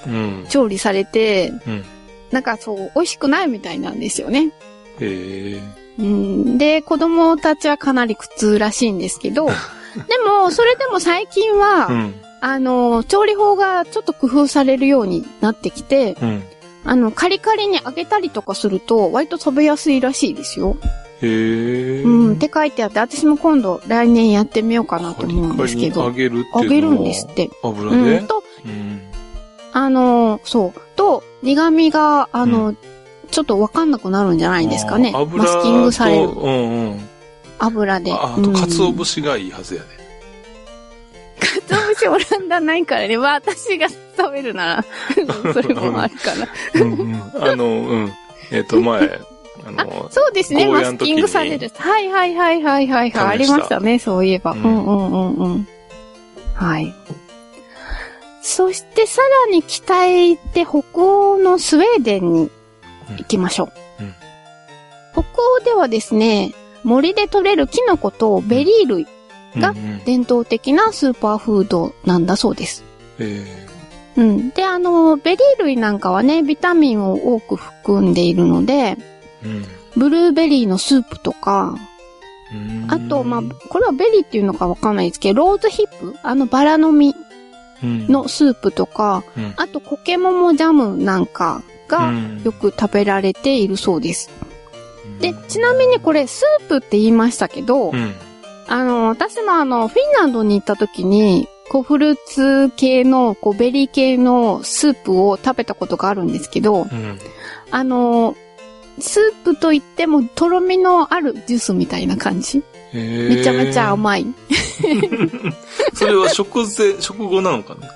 [0.07, 0.47] うん。
[0.49, 1.85] 調理されて、うん。
[2.31, 4.53] なんかそう、美味しくないみたいなんですよね。
[5.01, 5.61] へえ。
[5.99, 9.47] うん、で、子供たちはかなり苦痛らしいんですけど、
[10.09, 12.15] でも、それでも最近は、うん。
[12.41, 16.43] あの、調理法がちょっと工夫されるようになってきて、うん。
[16.85, 20.77] あの、カリカリに揚げたりとかすると、割と食べやすいらしいですよ。
[21.23, 22.03] へえ。
[22.03, 26.05] うん、って書いてあって、私も今度来年やってみようかなと思うんですけど。
[26.05, 27.51] カリカリに揚げるって揚げるんですって。
[27.63, 29.01] 油うでん、と、うん。
[29.73, 30.81] あの、そう。
[30.97, 32.75] と、苦味が、あの、
[33.31, 35.13] ちょっとわかんなくなるんじゃないですかね。
[35.13, 37.09] マスキングされるとうんうん。
[37.59, 38.13] 油で。
[38.13, 39.89] ああと、うん鰹節がいいはずやね。
[41.69, 43.19] 鰹節オランダないからね。
[43.19, 44.85] まあ、私が食べるなら、
[45.53, 46.49] それもあるかな。
[46.75, 47.23] うんうん。
[47.41, 48.13] あの、うん。
[48.51, 49.21] えっと、前、
[49.65, 51.71] あの、そうですね、マスキングされる。
[51.77, 53.27] はいはいはいはいはいはい。
[53.29, 54.53] ありましたね、そういえば。
[54.53, 55.69] ううんんうんうんうん。
[56.55, 56.95] はい。
[58.43, 62.51] そしてさらに北へ行って北欧のスウェーデンに
[63.19, 63.73] 行きましょう。
[64.01, 64.15] うん
[65.13, 66.53] 北欧ではですね、
[66.85, 69.07] 森で採れるキノコとベリー類、
[69.57, 72.85] がうんうん伝統的なスーパーフードなんだそうです。
[73.19, 73.67] え
[74.17, 74.51] うん。
[74.51, 78.97] で、あの、ベリー類なんかはね、ビタミンを多く含んでいるので、え
[79.45, 79.65] うん。
[79.97, 81.75] ブルーベリーのスープとか、
[82.53, 82.87] うん。
[82.89, 86.15] あと、まあ、これはベリーっていうのかわかんないですけど、ローズヒップ。
[86.23, 87.15] あのバラの実
[87.83, 88.07] うん。
[88.09, 89.55] のスープとか、うん。
[89.57, 92.43] あとコケモモジャムなんかがうん。
[92.45, 94.31] よく食べられているそうです。
[95.21, 98.15] で、ちなみにこれスープって言いましたけど、うん。
[98.69, 107.19] あの、私もあの、フィンランドに行った時に、こう、フルーツ系の、こう、ベリー系のスープを食べたことがあるんですけど、うん。
[107.71, 108.37] あの、
[108.99, 112.63] スープといっても、とろみのあるジュースみたいな感じ。
[112.93, 114.27] めめちゃめちゃ甘い。
[115.95, 117.87] それは食前、食後なのかな？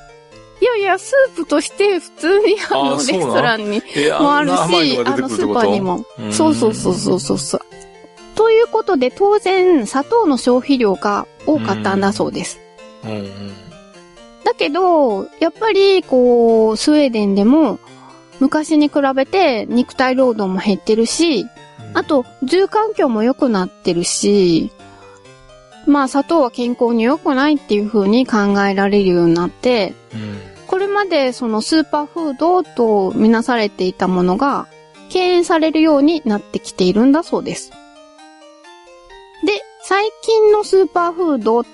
[0.61, 4.55] いやいや、スープとして普通にあの、レスあーそうなんトランにえもあるし、
[5.05, 6.05] あの、スーパーにも。
[6.19, 7.61] うんそうそうそうそうそうそう。
[8.35, 12.59] ということで、当然、砂糖の消費量が多かったんだそうです。
[14.45, 17.79] だけど、やっぱり、こう、スウェーデンでも、
[18.41, 21.47] 昔に比べて肉体労働も減ってるし、
[21.95, 24.71] あと、住環境も良くなってるし、
[25.87, 34.69] まあ、砂糖は健康に良くないっていう風に考えられるようになって、うん、これまでそのスーパーフードとみなされていたものが、
[35.09, 37.71] 敬遠されるようになってきているんだそうです。
[39.45, 41.65] で、最近のスーパーフード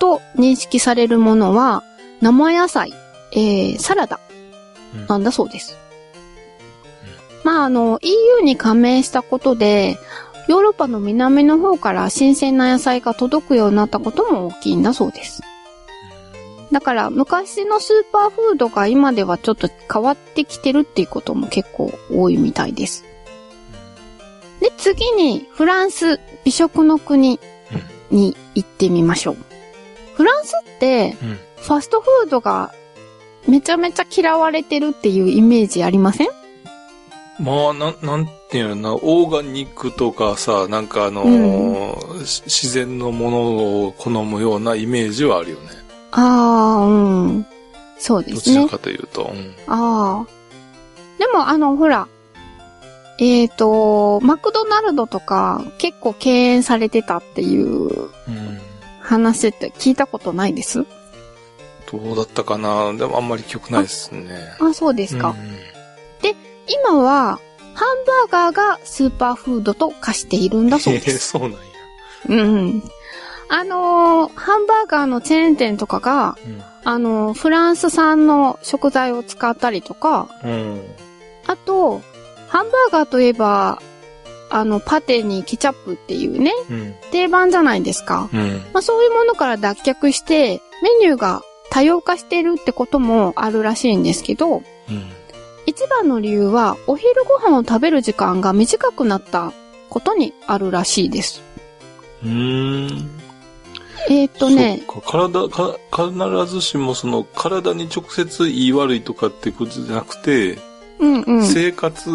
[0.00, 1.84] と認識されるものは、
[2.20, 2.92] 生野菜、
[3.32, 4.18] えー、サラダ
[4.94, 5.78] うんなんだそうです。
[7.44, 9.98] まあ、あの、EU に加盟したことで、
[10.48, 15.42] ヨーロッパの南の方から新鮮な野菜が届くようになったことも大きいんだそうです。
[16.72, 23.04] だから、昔のスーパーフードが今ではちょっと変わってきてるっていうことも結構多いみたいです。
[24.60, 27.40] で、次に、フランス、美食の国
[28.10, 29.36] に行ってみましょう。
[30.14, 31.38] フランスって、うん。
[31.56, 32.72] ファストフードが
[33.46, 36.28] めちゃめちゃ嫌われてるっていうイメージありません？
[37.40, 45.68] まあ、なん、なんていうのな、オーガニックとかさ、なんかあのーし自然のものを好むようなイメージはあるよね。
[46.10, 47.46] ああ、うん。
[47.98, 48.56] そうですね。
[48.56, 49.30] どちらかというと。
[49.32, 49.54] うん。
[49.66, 50.26] ああ。
[51.18, 52.08] でも、あの、ほら、
[53.18, 58.10] えっ、と、マクドナルドとか結構敬遠されてたっていううん。
[59.00, 60.84] 話って聞いたことないです？
[61.90, 62.92] どうだったかな？
[62.92, 64.38] でもあんまり記憶ないですね。
[64.60, 65.30] あ、そうですか。
[65.30, 65.79] うん
[66.70, 67.38] 今は、
[67.74, 71.28] ハンバーガーがスーパーフードと化しているんだそうえーです。
[71.30, 71.58] そうなんや。
[72.28, 72.82] うん。
[73.48, 76.36] あのーハンバーガーのチェーン店とかが、
[76.84, 80.82] あのーフランス産の食材を使ったりとか、うん。
[81.46, 82.00] あと、
[82.48, 83.80] ハンバーガーといえば、
[84.52, 86.94] あの、パテにケチャップっていうね、うん。
[87.12, 88.28] 定番じゃないですか。
[88.32, 88.62] うん。
[88.72, 95.12] まあそういうものから脱却して、メニューが多様化してるってこともあるらしいんですけど、うん。
[95.70, 99.52] 一番の理由は、お昼ご飯を食べる時間が短くなった
[99.88, 101.42] ことにあるらしいです。
[102.24, 103.10] うーん。
[104.08, 110.58] えっ、ー、とね、体か、必ずしもその体に直接いい悪いとかってことじゃなくて、
[110.98, 111.44] うんうん。
[111.44, 112.10] 生活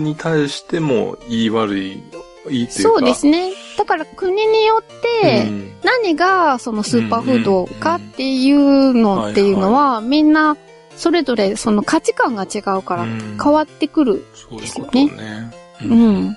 [0.00, 2.02] に対してもいい悪い、いいっ
[2.48, 2.72] ていうか。
[2.82, 3.52] そうですね。
[3.76, 10.56] だから国によって、うん何がそのスーパーフードかっていうのっていうのは、みんな
[11.00, 14.26] それぞれその価値観が違うからうん変わってくる。
[14.34, 15.50] そういうことね。
[15.82, 16.36] うん。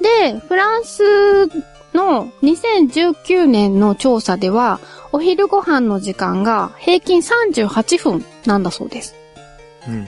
[0.00, 1.46] で、フランス
[1.92, 4.80] の2019年の調査では、
[5.12, 9.14] お昼ご飯の時間が平均38分なんだそうです。
[9.86, 10.04] うん。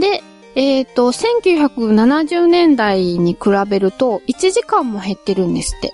[0.00, 0.24] で、
[0.56, 5.92] えっ、と、1970年代に比べると1時間も減ってるんですって。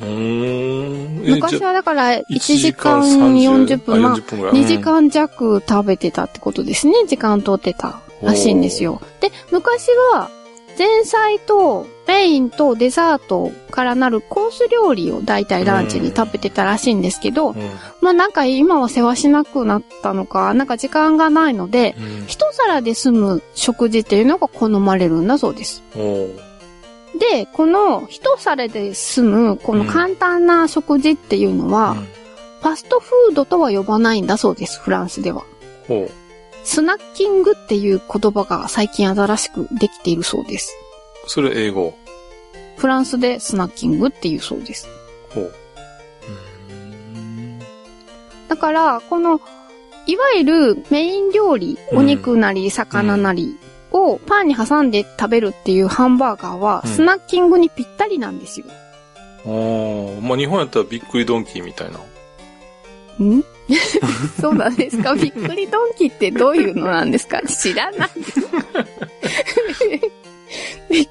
[0.00, 6.94] 昔はだから1 1時間30 40分、まあ40分ぐらい2時間弱食べてたってことですね。
[7.06, 9.00] 時間取ってたらしいんですよ。
[9.20, 10.30] で、昔は
[10.78, 17.56] 前菜とメインとデザートからなるコース料理を大体ランチに食べてたらしいんですけど、うん。
[18.00, 22.26] まあなんか今は世話しなくなったのか、なんか時間がないので、うん。
[22.26, 25.82] 一皿で済む食事っていうのが好まれるんだそうです。
[27.20, 32.20] で、この一皿で済むこの簡単な食事っていうのは、うん
[32.60, 35.44] ファストフードとは呼ばないんだそうです、フランスでは。
[35.88, 36.10] ほう。
[36.62, 40.76] スナッキングっていう言葉が最近新しくできているそうです。
[41.26, 41.94] それ英語。
[42.76, 44.88] フランスでスナッキングっていうそうです。
[45.30, 45.52] ほう。
[48.48, 49.40] だから、この、
[50.06, 53.56] いわゆるメイン料理、うんお肉なり魚なり
[53.92, 58.66] をパンに挟んで食べるっていうハンバーガーは、うんスナッキングにぴったりなんですよ。
[59.44, 61.98] おーまあ日本やったらびっくりドンキーみたいな。
[63.24, 63.44] ん？
[64.40, 65.14] そうなんですか？
[65.14, 67.40] びっくりドンキってどういうのなんですか？
[67.42, 68.40] 知らないです。
[68.40, 68.48] びっ
[70.90, 71.08] くりドン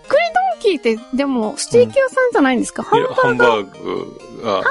[0.59, 3.21] キって、でも、ステーキ屋さんじゃないんですか、ハンいや、バー？
[3.21, 4.63] ハンバーグが。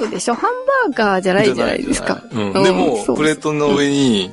[0.00, 0.34] グでしょ？
[0.34, 0.52] ハン
[0.90, 2.22] バーガーじゃないじゃないですか。
[2.32, 2.62] うんうん。
[2.64, 4.32] でも、プレートの上に、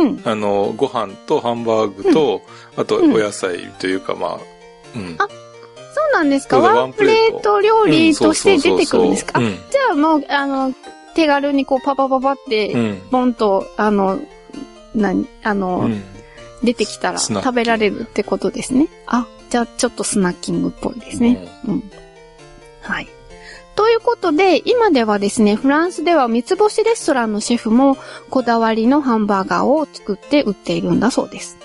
[0.00, 0.22] うん。
[0.24, 2.42] あの、ご飯とハンバーグと、
[2.76, 4.38] あとお野菜というか、まあ、
[4.94, 5.16] うん。
[5.18, 5.34] あそ
[6.10, 6.58] うなんですか？
[6.58, 10.74] ワンプレート料理として出てくるんですか、じゃあもう、あの、
[11.14, 13.00] 手軽にこうパパパパって、うん。
[13.10, 14.20] ポンと、あの、
[14.94, 16.02] 何、あの、うん。
[16.62, 18.88] 出てきたら食べられるってことですね。
[19.06, 21.46] あ、じゃあちょっとスナッキングっぽいですね。
[21.66, 21.90] うん。
[22.80, 23.08] はい。
[23.76, 27.96] ということで、今ではですね、フランスでは三つ星レストランのシェフも
[28.30, 31.58] こだわりのハンバーガーを作って売っているんだそうです。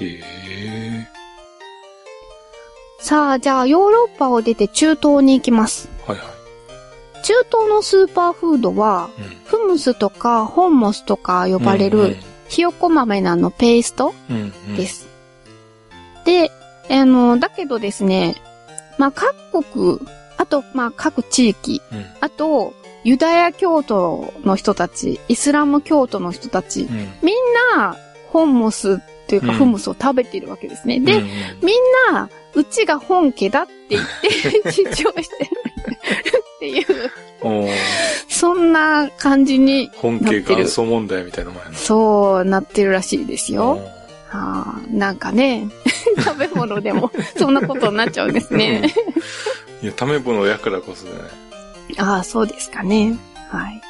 [0.00, 1.08] へえ。
[2.98, 5.90] さあ、じゃあヨーロッパを出て中東に行きます。
[6.06, 6.24] はいは
[7.22, 9.22] 中東のスーパーフードは、い。
[9.22, 9.28] うん。
[9.44, 12.16] フムスとかホンモスとか呼ばれる
[12.48, 14.52] ひよこ豆なのペーストうん、うん。
[14.70, 14.76] うん。
[14.76, 15.08] です。
[16.24, 16.50] で、
[16.90, 18.36] あの、だけどですね、
[18.96, 20.00] まあ、各国、
[20.44, 22.04] あと、まあ、各地域、うん。
[22.20, 26.88] あと、ユダヤ教徒の人たち、イスラム教徒の人たち、うん。
[27.22, 27.36] みん
[27.76, 27.96] な、
[28.28, 31.00] ホンモスっていうか、うんフムスを食べているわけですね。
[31.00, 31.26] で、うんうん
[31.62, 34.04] みんな、うちが本家だって言っ
[34.62, 35.50] て、 主張してる
[36.56, 37.10] っていう、
[38.28, 41.76] そんな感じに、本家元祖問題みたいなもんやな。
[41.76, 43.80] そうなってるらしいですよ。
[44.34, 45.68] ああ、なんかね、
[46.18, 48.92] 食べ物でも そんなことになっちゃうんですね。
[49.80, 51.22] いや、食べ物やからこそじゃない。
[51.98, 53.16] ああ、そうですかね。
[53.48, 53.80] はい。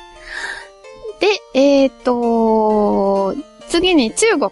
[1.20, 3.35] で、えっ、と、
[3.68, 4.50] 次に中国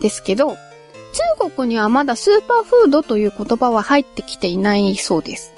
[0.00, 0.56] ですけど、
[1.38, 5.54] 中国にはまだスーパーフードという言葉は入ってきていないそうです。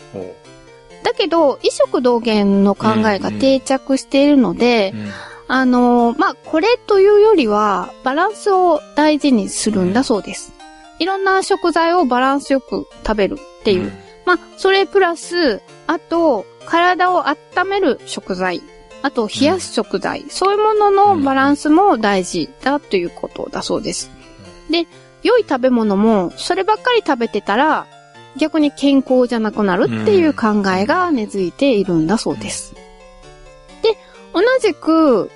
[1.02, 10.52] だけど、異食同源の考えが定着しているので、うんあのーまあ、これというよりは、バランスを大事にするんだそうです。
[10.98, 13.92] いろんな食材をバランスよく食べるっていう。
[14.24, 17.37] まあ、それプラス、あと、体を温
[17.68, 18.62] める食材。
[19.02, 20.24] あと、冷やす食材。
[20.28, 24.11] そういうもののバランスも大事だということだそうです。
[24.70, 24.87] で、
[25.22, 27.87] 良い食べ物も、そればっかり食べてたら、
[28.37, 32.74] 逆に健康じゃなくなるっていう考えが根付いているんだそうです。
[34.33, 35.31] で、同じく、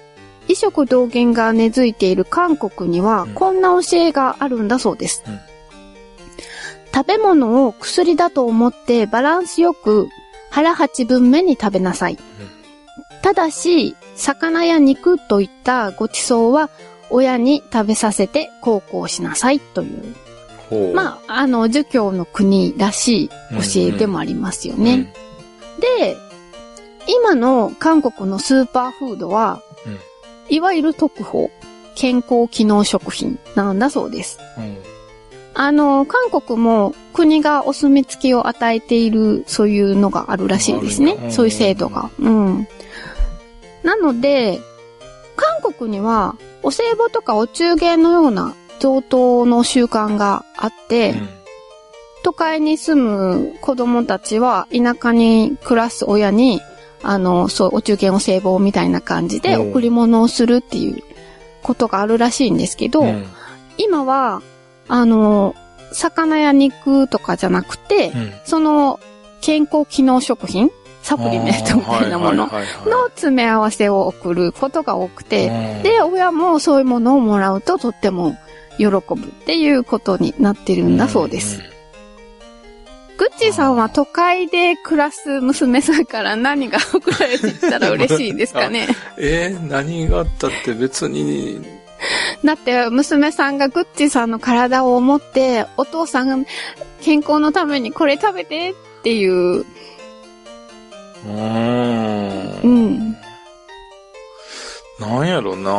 [0.49, 5.23] 異食同源が根付いている韓国にはうん、こんな教えがあるんだそうです。
[5.27, 5.41] うん
[6.97, 10.09] 食べ物を薬だと思ってバランスよく
[10.49, 12.17] 腹八分目に食べなさい。
[13.21, 16.71] ただし、魚や肉といったご馳走は
[17.11, 19.89] 親に食べさせて孝行しなさいとい
[20.71, 20.95] う。
[20.95, 23.35] まあ、あの、儒教の国らしい教
[23.77, 25.13] えでもありますよね。
[25.99, 26.17] で、
[27.09, 29.99] 今の韓国のスーパーフードは、うん
[30.49, 31.51] いわゆる特保、
[31.97, 34.39] 健康機能食品なんだそうです。
[34.57, 34.65] うん。
[34.65, 34.97] うん
[35.59, 42.11] あの、韓国も国がお墨付きを与えている、そういうのがあるらしいですねそういう制度が。
[42.19, 42.69] うん。
[43.83, 44.61] なので、
[45.35, 51.15] 韓国には、お歳暮とかお中元のような贈答の習慣があって、
[52.23, 56.61] 都会に住む子供たちは田舎に暮らす親に、
[57.09, 61.03] あの、そう、お中元お歳暮みたいな感じで贈り物をするっていう
[61.63, 63.25] ことがあるらしいんですけど、うん。
[63.79, 64.43] 今は、
[64.89, 65.55] あの、
[65.93, 68.33] 魚や肉とかじゃなくて、うん。
[68.45, 69.01] その
[69.41, 70.71] 健康機能食品
[71.03, 72.49] サプリメントみたいなものの
[73.11, 78.37] 詰め合わせを送ることが多くて、うんで、親もそういうものをもらうととっても
[78.79, 79.01] 喜ぶっ
[79.47, 81.63] ていうことになってるんだそうです。。
[83.17, 88.89] グッチーさんは都会で暮らす娘さんから何が送られてきたら嬉しいですかね？
[89.19, 91.61] えー、何があったって別に、
[92.45, 96.49] だって娘さんがグッチーさんの体を思って、お父さんが
[97.01, 102.69] 健康のためにこれ食べてっていう、うーんう。
[102.69, 103.17] ん、
[105.01, 105.73] なんやろな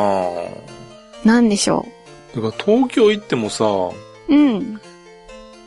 [1.24, 1.86] なんでしょ
[2.34, 3.92] だから東京行ってもさ、う。
[4.28, 4.80] うん。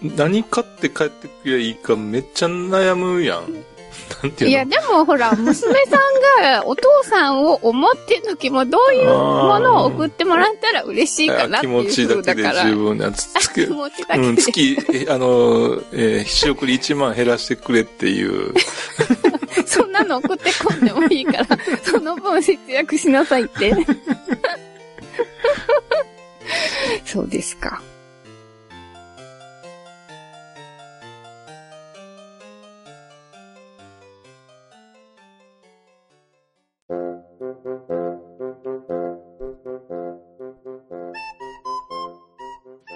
[0.04, 3.54] 何買って帰ってくりゃいいかめっちゃ悩むやん。
[4.24, 4.49] なんていうの？
[4.49, 12.49] いや、でもほら、 娘さんがお父さんを思ってる時もどういうものを送ってもらったら嬉しいかなって気持ちいうだけで。
[12.64, 14.28] 十分なつつけ 気持ちだけで。
[14.28, 18.54] うん、月、えあの、えー、仕送り1万減らしてくれっていう。
[19.68, 21.47] そんなの送ってこんでもいいから、
[21.84, 23.76] その分節約しなさいって。
[27.06, 27.82] そうですか。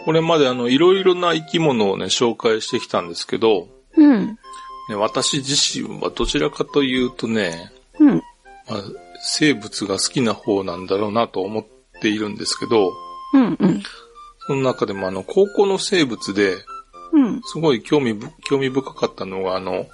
[0.05, 4.37] これまであの、いろいろな生き物をね、紹介してきたんですけど、うん。
[4.87, 8.15] ね、私自身はどちらかというとね、うん。
[8.69, 8.83] まあ、
[9.23, 11.65] 生物が好きな方なんだろうなと思っ
[12.01, 12.93] ているんですけど、
[13.33, 13.57] うん。
[13.59, 13.83] うん。
[14.45, 16.55] その中でもあの、高校の生物で、
[17.11, 17.41] うん。
[17.43, 19.87] すごい興味ぶ、興味深かったのが、あの、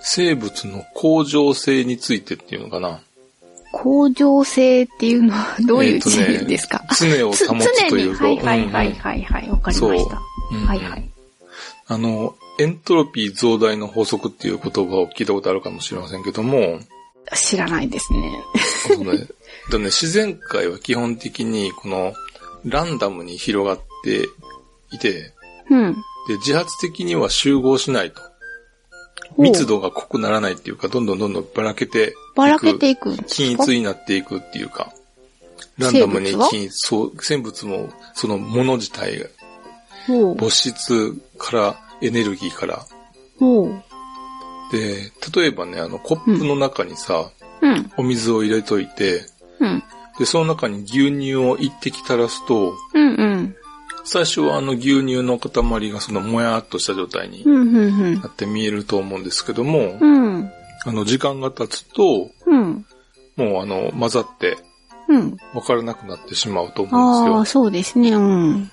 [0.00, 3.02] 生物の恒常性についてっていうのかな。
[3.72, 7.96] 向上性っていうのはどういう字ですか、常を保つつと。
[7.96, 8.24] いうか。
[8.24, 9.50] はいはいはいうんはいはい。
[9.50, 10.22] わかりました。
[10.52, 11.10] うんうんはいはい。
[11.88, 16.80] あの、エントロピー増大の法則っていう言葉を聞いたことあるかもしれませんけども、
[17.34, 18.40] 知らないですね。
[18.88, 19.26] そのね
[19.70, 22.12] でもね自然界は基本的にこの
[22.64, 24.26] ランダムに広がって
[24.94, 25.32] いて、
[25.70, 25.94] うん。
[26.28, 28.20] で、自発的には集合しないと。
[29.38, 32.14] 密度が濃くならないっていうか、どんどんどんどんばらけて。
[32.34, 34.92] ばらけていく均一になっていくっていうか、
[35.78, 39.26] ランダムに均一、そう、生物も、そのもの自体。
[40.08, 42.84] 物質から、エネルギーから。
[44.70, 47.30] で、例えばね、あの、コップの中にさ、
[47.60, 47.92] うん。
[47.96, 49.24] お水を入れといて、
[49.60, 49.82] うん。
[50.18, 53.56] で、その中に牛乳を一滴垂らすと、うんうん。
[54.04, 60.50] 最初はあの牛乳の塊がそのもやーっとした状態になって見えると思うんですけども、うん。
[60.84, 62.86] あの時間が経つと、うん。
[63.36, 64.58] もうあの混ざって
[65.08, 65.36] うん。
[65.54, 68.10] わからなくなってしまうとあ思うんあ、そうですね。
[68.12, 68.64] うん。
[68.64, 68.70] で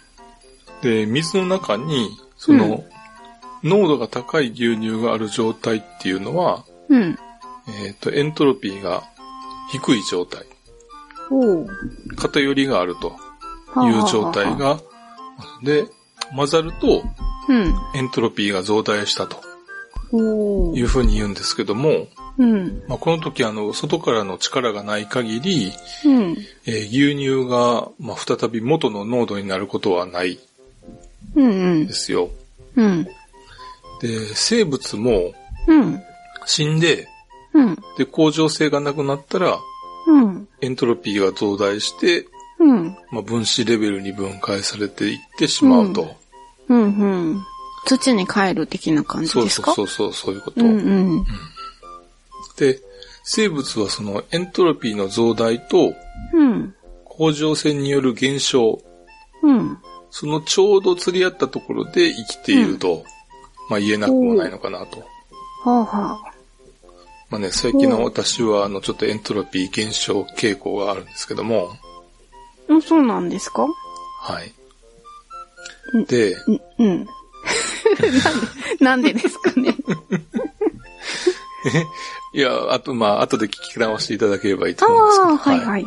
[0.82, 1.06] すよ。
[1.06, 2.84] で、水の中に、その、
[3.64, 7.18] 濃度が高い牛乳がある状態っていうのは、うん。
[7.86, 9.04] えっ、と、エントロピーが
[9.72, 10.46] 低い状態。
[12.16, 13.10] 偏りがあると
[13.68, 14.58] はあいう状態。
[14.58, 14.80] が、
[15.64, 15.86] で、
[16.36, 17.04] 混ざると
[17.48, 17.76] うん。
[17.96, 19.42] エントロピーが増大したと
[20.76, 22.84] いうふうに言うんですけども、うん。
[22.88, 25.72] まあ、この時あの、外からの力がない限り、
[26.06, 26.38] うん。
[26.66, 30.40] えー牛乳が、まあ、再び元の濃度になることはない
[31.36, 31.94] うんうんで。
[31.94, 32.30] すよ。
[32.76, 33.04] うん。
[33.04, 33.14] で、
[34.36, 35.34] 生物も
[35.68, 36.02] うん。
[36.46, 37.08] 死んで、
[37.54, 37.76] うん。
[37.98, 39.60] で、恒常性がなくなったら、
[40.08, 40.48] うん。
[40.62, 42.26] エントロピーが増大して、
[42.60, 42.98] うん。
[43.12, 46.16] まあ、分子レベルに分解されていってしまうと。
[46.68, 46.82] うん。
[46.82, 47.46] うん。
[47.86, 49.74] 土に帰る的な感じですか？
[49.74, 50.62] そうそうそう、そういうこと。
[50.62, 51.26] うんうん。
[52.58, 52.80] で、
[53.24, 55.94] 生物はそのエントロピーの増大と
[56.34, 56.76] うん。
[57.06, 58.82] 恒常性による減少、
[59.44, 59.78] うん。
[60.10, 63.04] そのちょうど釣り合ったところで生きていると、
[63.70, 65.00] まあ言えなくもないのかなと。
[65.00, 65.06] は
[65.66, 65.88] あは
[66.26, 66.34] あ。
[67.30, 71.72] まあね、最近の私はあのちょっとエントロピー減少傾向があるんですけども、
[72.70, 73.68] うんそうなんですか？
[74.22, 74.54] はい
[75.94, 76.06] うん。
[76.06, 76.62] で、うん。
[76.80, 77.08] うん。
[78.80, 79.76] なんで、なんでですかね？
[82.34, 85.86] いや、あとまあ後で聞き直していただければいいとあ思うんですけど、あ、はいはい。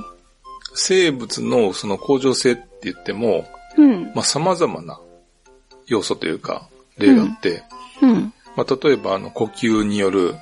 [0.75, 4.13] 生物のその向上性って言っても、うん。
[4.15, 4.99] まあ様々な
[5.87, 6.69] 要素というか
[6.99, 7.63] 例があって、
[8.01, 8.33] うん。
[8.57, 10.35] まあ例えばあの呼吸による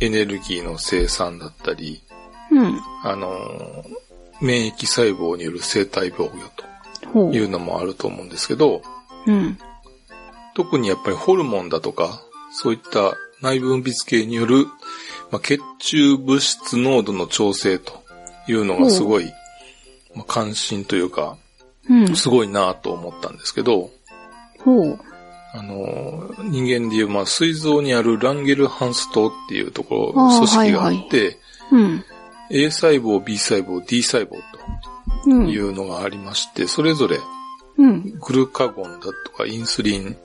[0.00, 2.02] エネルギーの生産だったり、
[2.50, 2.80] うん。
[3.02, 4.05] あのー
[4.40, 6.66] 免疫細胞による生体防御と。
[7.32, 8.82] いうのもあると思うんですけど、
[9.26, 9.58] うん。
[10.54, 12.20] 特にやっぱりホルモンだとか、
[12.52, 14.66] そういった内分泌系による、
[15.30, 18.02] まあ、血中物質濃度の調整と
[18.48, 19.32] いうのがすごい、
[20.14, 21.36] まあ、関心というか、
[21.88, 22.16] うん。
[22.16, 23.90] すごいなと思ったんですけど。
[25.52, 31.38] あの、人間でいう、まあ、膵臓にあるランゲルハンス島っていうところ、組織があって、
[31.70, 32.04] うん。
[32.50, 34.36] A 細胞、B 細胞、D 細胞
[35.26, 35.46] うん。
[35.46, 37.18] というのがありまして、それぞれ
[37.78, 38.18] うん。
[38.18, 40.16] グルカゴンだとかインスリン、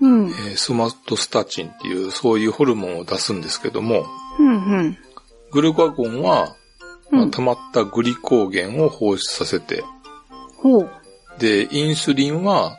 [0.00, 0.26] うん。
[0.28, 4.06] えーソマトスタチンっていうそういうホルモンを出すんですけども、
[4.38, 4.48] うん。
[4.48, 4.52] う
[4.82, 4.98] ん。
[5.50, 6.56] グルカゴンは、
[7.10, 9.84] まあうん溜まったグリコーゲンを放出させて、
[10.56, 10.90] ほう。
[11.38, 12.78] で、インスリンは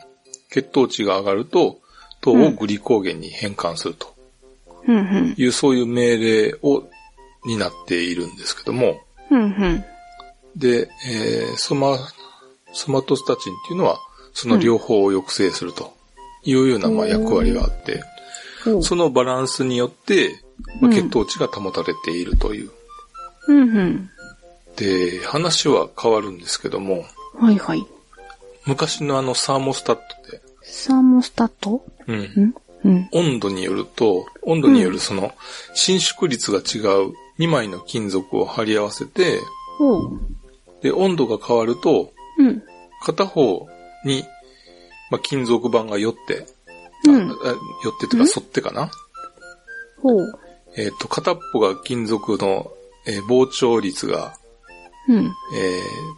[0.50, 1.78] 血糖値が上がると
[2.20, 4.14] 糖をグリコーゲンに変換すると
[4.86, 4.96] うん。
[4.96, 5.34] うん。
[5.36, 6.84] いう、そういう命令を、
[7.44, 9.40] になっているんですけども、うん。
[9.40, 9.84] うん。
[10.56, 11.98] で、えーソマ、
[12.72, 13.98] ソマトスタチンっていうのは、
[14.32, 15.94] その両方を抑制すると
[16.44, 18.02] いうような、まあ、役割があって、
[18.64, 18.82] ほう。
[18.82, 20.40] そのバランスによって、
[20.80, 22.70] まあ、うん血糖値が保たれているという。
[23.48, 23.58] うん。
[23.58, 24.10] うん。
[24.76, 27.04] で、話は変わるんですけども、
[27.38, 27.86] はいはい。
[28.66, 31.82] 昔のあのサーモスタットで、サーモスタット？
[32.06, 33.08] うん、んうん。
[33.12, 35.32] 温度によると、温度によるその
[35.74, 39.40] 伸縮率が違う2枚の金属を貼り合わせて。
[40.82, 42.62] で、温度が変わると、うん。
[43.02, 43.66] 片方
[44.04, 44.24] に、
[45.10, 46.46] まあ、金属板が寄って、
[47.06, 47.38] うん寄っ
[48.00, 48.90] てというか沿ってかな？
[50.02, 50.38] ほう。
[50.76, 52.70] えっ、と、片っぽが金属の、
[53.06, 54.34] えー膨張率が、
[55.08, 55.16] うん。
[55.16, 55.32] えー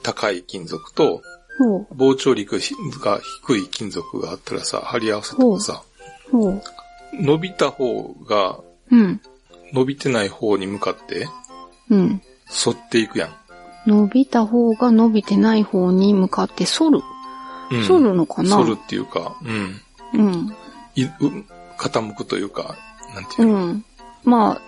[0.03, 1.23] 高い金属と、
[1.59, 1.95] ほう。
[1.95, 2.59] 膨張率
[2.99, 5.83] が低い金属があったらさ、貼り合わせてさ、
[6.31, 6.63] ほう。
[7.13, 8.61] 伸びた方が
[8.91, 9.21] うん。
[9.73, 11.29] 伸びてない方に向かって
[11.91, 12.23] うん。
[12.49, 13.31] 反っていくやん。
[13.87, 17.01] 伸びた方が伸びてない方に向かって反る。
[17.71, 18.57] うん、反るのかな？
[18.57, 19.81] 反るっていうか、うん。
[20.15, 20.57] うん。
[20.97, 21.11] いう
[21.79, 22.77] 傾くというか、
[23.15, 23.85] なんていううの、ん。
[24.25, 24.61] まあ、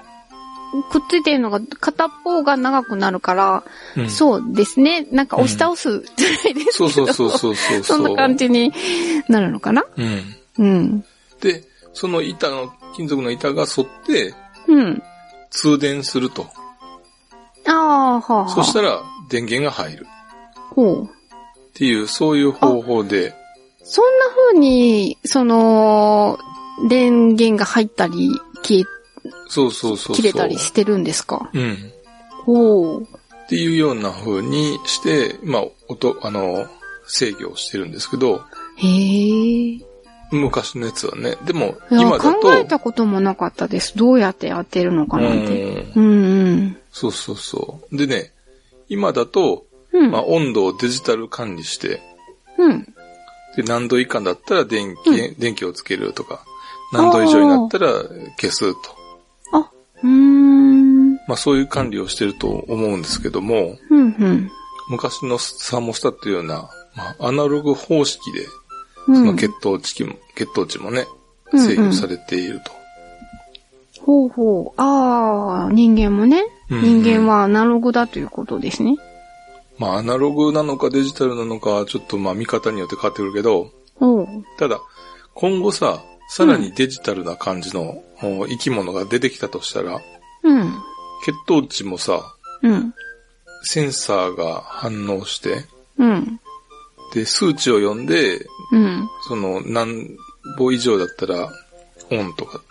[0.91, 3.65] くっついてるのが片方が長くなるから、
[3.97, 5.07] うんそうですね。
[5.11, 7.13] なんか押し倒すじゃないですそうけど。
[7.13, 7.83] そうそうそうそう。
[7.85, 8.73] そんな感じに
[9.29, 9.85] なるのかな？
[9.97, 10.23] うん。
[10.59, 11.05] うん。
[11.41, 14.33] で、その板の、金属の板が反って
[14.73, 15.03] うん。
[15.51, 16.47] 通電すると。
[17.67, 18.49] ああ、はあ、はあ。
[18.49, 20.07] そしたら電源が入る
[20.71, 21.05] ほう。
[21.05, 21.09] っ
[21.75, 23.35] ていう、そういう方法で、
[23.85, 26.39] そんな風に、その、
[26.89, 28.31] 電源が入ったり、
[28.63, 28.85] 消え、
[29.49, 30.17] そうそうそう。
[30.17, 31.51] 切れたりしてるんですか？
[31.53, 31.93] うん。
[32.45, 33.03] ほう。
[33.03, 33.07] っ
[33.49, 36.67] ていうような風にして、まあ、音、あの、
[37.07, 38.43] 制御をしてるんですけど、
[38.77, 39.81] へえ。
[40.33, 41.37] い昔のやつはね。
[41.45, 43.97] でも、や、今だと、考えたこともなかったです。
[43.97, 45.87] どうやって当てるのかなんて。
[45.95, 46.77] うんうんうん。
[46.91, 47.97] そうそうそう。
[47.97, 48.33] でね、
[48.89, 50.11] 今だと、うん。
[50.11, 52.01] まあ、温度をデジタル管理して、
[52.59, 52.85] うん。
[53.57, 56.45] で、何度以下だったら電気、電気をつけるとか、
[56.93, 57.93] 何度以上になったら
[58.41, 58.79] 消すと。
[59.53, 59.71] あ、
[60.03, 61.15] うーん。
[61.27, 64.51] まあ、そういう管理をしてると思うんですけども、うんうん。
[64.89, 68.47] 昔のサーモスタットいうような、まあ、アナログ方式で、
[69.09, 69.17] うん。
[69.17, 71.07] その血糖値も、血糖値もね、
[71.53, 72.73] うんうん制御されていると。
[74.01, 74.81] ほうほう。
[74.81, 76.43] ああ、人間もね。
[76.71, 78.97] うんうん人間はアナログだということですね。
[79.79, 83.71] まあ、アナログなのかデジタルなのかはちょっとまあ見方によって変わってくるけど。
[84.59, 84.81] ただ、
[85.35, 90.01] 今後さ、さらにデジタルな感じの、お生き物が出てきたとしたら、
[90.43, 90.73] うん。
[91.25, 92.95] 血糖値もさ、うん。
[93.65, 95.65] センサーが反応して、
[95.99, 96.41] うん。
[97.13, 99.09] で、数値を読んで、うん。
[99.29, 100.17] その何
[100.59, 101.49] 歩以上だったら、
[102.11, 102.67] オンとかって、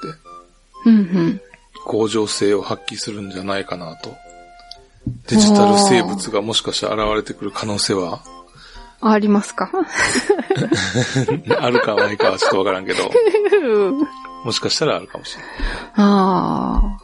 [0.86, 0.96] うん。
[0.96, 1.42] うん。
[1.86, 4.14] 向上性を発揮するんじゃないかなと。
[5.28, 8.22] デジタル生物がもしかしたら現れてくる可能性は、
[9.04, 9.72] ありますか？
[11.60, 13.00] あるかないかはちょっとわからんけど、
[14.46, 15.52] もしかしたらあるかもしれない。
[15.96, 17.00] ああ。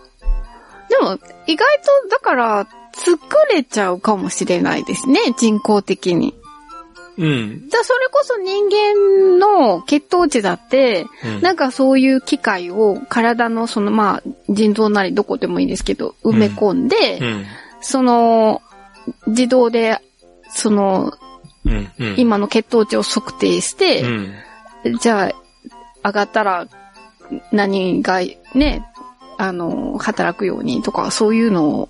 [0.89, 1.18] でも、
[1.48, 1.66] 意外
[2.04, 3.20] と、だから、作
[3.52, 6.37] れちゃうかもしれないですね、人工的に。
[7.18, 7.68] うん。
[7.70, 17.45] じゃあ、それこそ人間の血糖値だって、うんなんかそういう機械を体のそのまあ腎臓なりどこでもいいですけど埋め込んで、うん。
[17.82, 18.61] その
[19.28, 19.99] 自動で
[20.49, 21.13] その
[21.65, 21.91] うん。
[21.99, 22.15] うん。
[22.18, 24.01] 今の血糖値を測定して、
[24.84, 24.97] うん。
[24.99, 25.32] じゃ
[26.03, 26.68] あ上がったら
[27.51, 28.22] 何が
[28.53, 28.86] ね、
[29.38, 31.89] あの、働くようにとかそういうのを、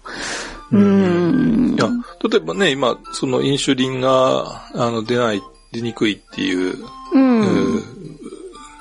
[0.71, 1.75] うーん。
[1.75, 1.89] いや、
[2.29, 5.41] 例えばね、今、そのインシュリンが、あの、出ない、
[5.71, 6.75] 出にくいっていう、
[7.13, 7.77] うん。
[7.77, 7.83] う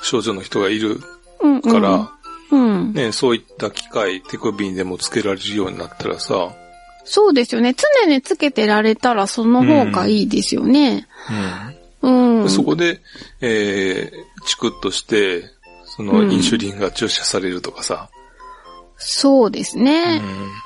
[0.02, 1.00] 症状の人がいる
[1.40, 1.62] うん。
[1.62, 2.12] から、
[2.50, 2.92] うん。
[2.92, 6.52] ね、そういった機械、手首にでもつけられるようになったらさ、
[7.06, 7.74] そうですよね。
[7.74, 11.06] 常につけてられたらその方がいいですよね。
[12.02, 12.42] うん。
[12.42, 13.00] でそこで、
[13.40, 15.44] えー、チクッとして、
[15.84, 18.10] そのインシュリンが注射されるとかさ、
[18.98, 20.18] そうですうね。
[20.18, 20.22] ん。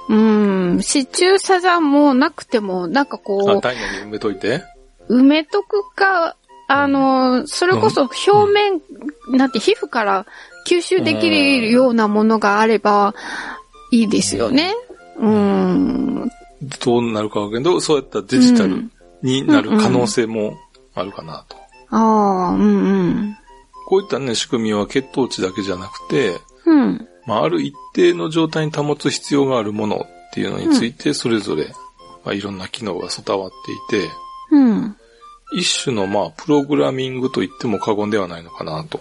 [0.08, 0.82] うん。
[0.82, 4.62] 支柱サザンもなくても、なんかあ、こ体内に埋めといて？
[5.08, 6.36] う、埋めとくか、
[6.68, 8.80] あの、それこそ表面
[9.36, 10.26] なんて皮膚から
[10.68, 13.14] 吸収できるようなものがあれば
[13.90, 14.74] いいですよね。
[15.18, 16.30] うん。
[16.84, 18.88] どうなるかわかんないけど、そうやったデジタル
[19.22, 20.56] になる可能性も
[20.94, 21.56] あるかなと。
[21.90, 22.66] ああ、うんう
[23.08, 23.36] ん。
[23.86, 27.08] こういったね、仕組みは血糖値だけじゃなくて、うん。
[27.30, 31.66] まあ、ある一定の状態に保つ必要があるものっていうのについて、それぞれ、
[32.24, 33.50] まあ、いろんな機能が備わっ
[33.88, 34.10] ていて、
[34.50, 34.96] うん。
[35.52, 38.98] 一種のまあ、プログラミングと言っても過言ではないのかなと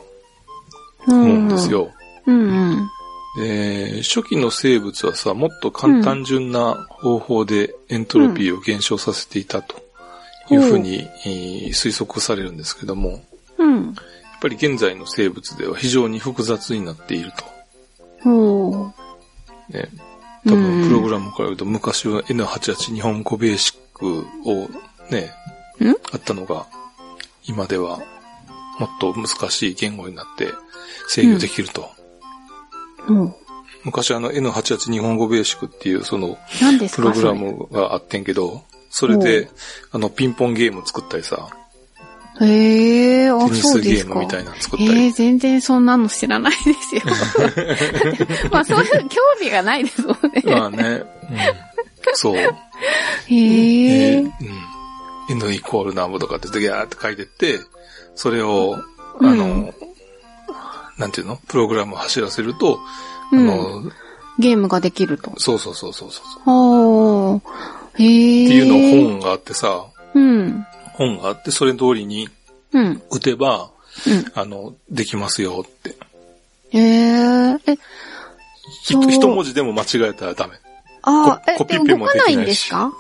[1.08, 1.72] う思うんです。
[1.72, 1.90] よ。
[2.28, 2.90] うんうん。
[3.38, 9.82] で、初期の生物はさ、もっと簡単純な方法でエントロピーを減少させていたと
[10.52, 13.22] いうふうに、えー推測されるんですけども、やっ
[13.58, 13.96] うん。
[14.40, 17.32] ぱり現在の生物では非常に複雑になっている
[18.26, 19.90] ね、
[20.46, 20.82] 多うん。
[20.82, 24.70] 分プログラムから言うと昔は N88 日本語ベーシックを
[25.12, 25.32] ね、
[25.80, 25.90] う。
[25.92, 25.96] ん？
[26.12, 26.66] あったのが、
[27.46, 28.00] 今では
[28.80, 30.50] もっと難しい言語になって
[31.08, 31.90] 制御できると。
[33.08, 33.36] ほう。
[33.84, 36.38] 昔あの N88 日本語ベーシックっていうその
[36.96, 39.50] プログラムがあってんけど、それで、
[39.92, 41.50] あの、ピンポンゲーム作ったりさ、
[42.42, 44.14] へえ、あ、テニスそうですか。
[44.14, 45.06] ゲームみたいなの作ったえり。
[45.08, 47.02] え全然そんなの知らないですよ。
[48.52, 50.44] まあそういう興味がないですもんね。
[50.46, 51.04] まあね、うん、
[52.14, 52.36] そう。
[52.36, 52.54] へえ
[53.30, 54.24] えー
[55.30, 55.38] うん。
[55.38, 57.60] N イコールなんぼとかってギャーって書いてって、
[58.16, 58.78] それを、
[59.20, 59.74] あの、うん
[60.98, 61.38] なんていうの？
[61.48, 62.80] プログラムを走らせると、
[63.32, 63.84] うんあの、
[64.38, 65.32] ゲームができると。
[65.38, 66.42] そうそうそうそうそう。
[66.44, 67.42] ほう。
[68.02, 68.46] へえ。
[68.48, 68.62] ってい
[68.98, 70.66] うの本があってさ、うん。
[71.00, 72.30] 本があって、それ通りに
[72.72, 73.02] うん。
[73.10, 73.72] 打てば、
[74.08, 74.32] うん。
[74.36, 75.96] あの、できますよって。
[76.72, 77.58] へえ。
[77.66, 77.78] え、
[78.84, 80.54] ひそう一文字でも間違えたらダメ。
[81.02, 82.48] あーえ、コピペもで動かないんきないし。
[82.50, 82.86] ですか？
[82.86, 82.92] ん？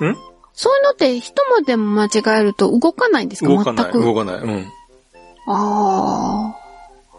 [0.53, 3.49] そういうのって一文字でも間違えると動かないんですか？
[3.49, 4.01] 動かない、全く。
[4.03, 4.35] 動かない。
[4.37, 4.65] うん。
[5.47, 6.55] あ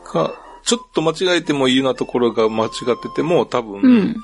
[0.04, 0.32] か、
[0.64, 2.70] ちょっと間違えてもいいようなところが間違っ
[3.00, 3.60] てても、多あ。
[3.60, 4.16] う分、ん。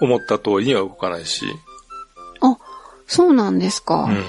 [0.00, 1.46] 思った通りには動かないし。
[2.40, 2.58] あ、
[3.06, 4.04] そうなんですか。
[4.04, 4.24] うん。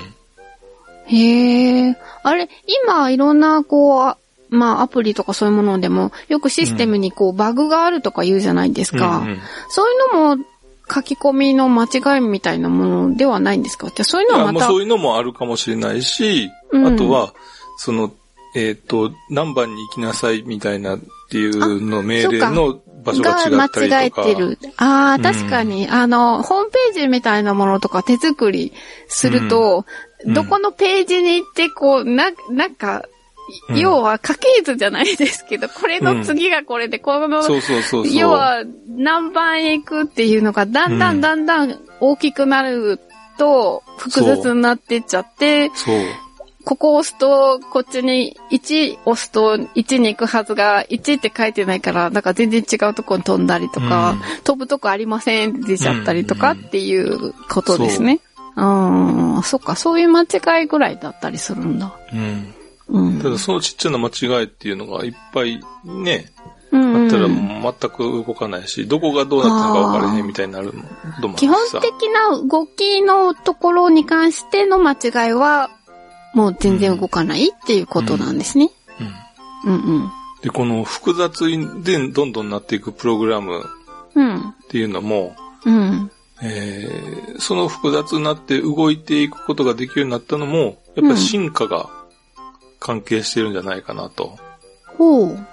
[1.06, 1.98] へえ。
[2.24, 2.50] あれ、
[2.86, 4.18] 今いろんなこう、あ
[4.50, 9.18] まあアプリとかそういうものでも、よくシステムにこうバグがあるとか言うじゃないですか。
[9.18, 9.40] うんうん
[9.70, 10.44] そういうのも
[10.94, 13.88] 書き込みの間違いみたいなものではないんですか？
[13.88, 14.68] じゃあそういうのはまた。
[14.68, 17.34] もうそういうのもあるかもしれないし、うんあとは、
[17.78, 18.12] その、
[18.56, 21.00] えっ、と、何番に行きなさいみたいなっ
[21.32, 24.12] ていうの命令の場所が違がったり間違え。
[24.12, 24.60] てる。
[24.78, 28.74] ああ、確かに、あの、ホームページみたいなものとか手作り
[29.08, 29.86] すると、うん
[30.28, 33.14] どこのページに行って、こう、な、なんか、うん
[33.76, 37.44] 要は家系図じゃないですけど、これの次がこれで、この。
[38.06, 43.00] 要は何番へ行くっていうのがだんだうんんだんだん大きくなる
[43.38, 45.70] と複雑になってっちゃって。
[46.66, 54.16] ここ押すと、こっちに1押すと1に行くはずが1って書いてないから、だから全然違うとこに飛んだりとか、
[54.46, 58.22] 飛ぶとこありませんって出ちゃったりとかっていうことですね。
[58.56, 61.92] うん、そっか、そういう間違いぐらいだったりするんだ。
[62.14, 62.54] うん。
[62.90, 63.22] うん。
[63.22, 66.32] ただそのちっちゃな間違いっていうのがいっぱいね、
[66.72, 70.78] うんうんあったら全く動かないし、どこがどうなってるのか分からへんみたいになるこ
[71.22, 71.80] とも基本さ。
[71.80, 75.70] 的な動きのところに関しての間違いは、
[76.34, 78.72] もう全然動かないっていうことなんですね。
[79.66, 80.12] うんうんうん。
[80.42, 81.46] で、この複雑
[81.84, 83.64] でどんどんなっていくプログラム
[84.16, 84.38] うん。
[84.38, 85.36] っていうのも、
[85.66, 86.12] うん。
[86.44, 91.90] えーその複雑になって動いていくことができるようになったのも、やっぱり進化が
[92.80, 94.38] 関係してるんじゃないかなと。
[94.98, 95.48] ほう。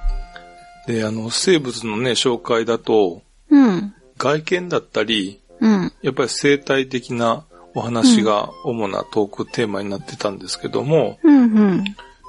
[0.86, 3.95] で、あの、生物のね、紹介だと、うん。
[4.18, 5.93] 外見だったり、うん。
[6.03, 11.43] やっぱり生態的なお話が主なトークテーマになってたんですけども、うん。
[11.43, 11.84] うん。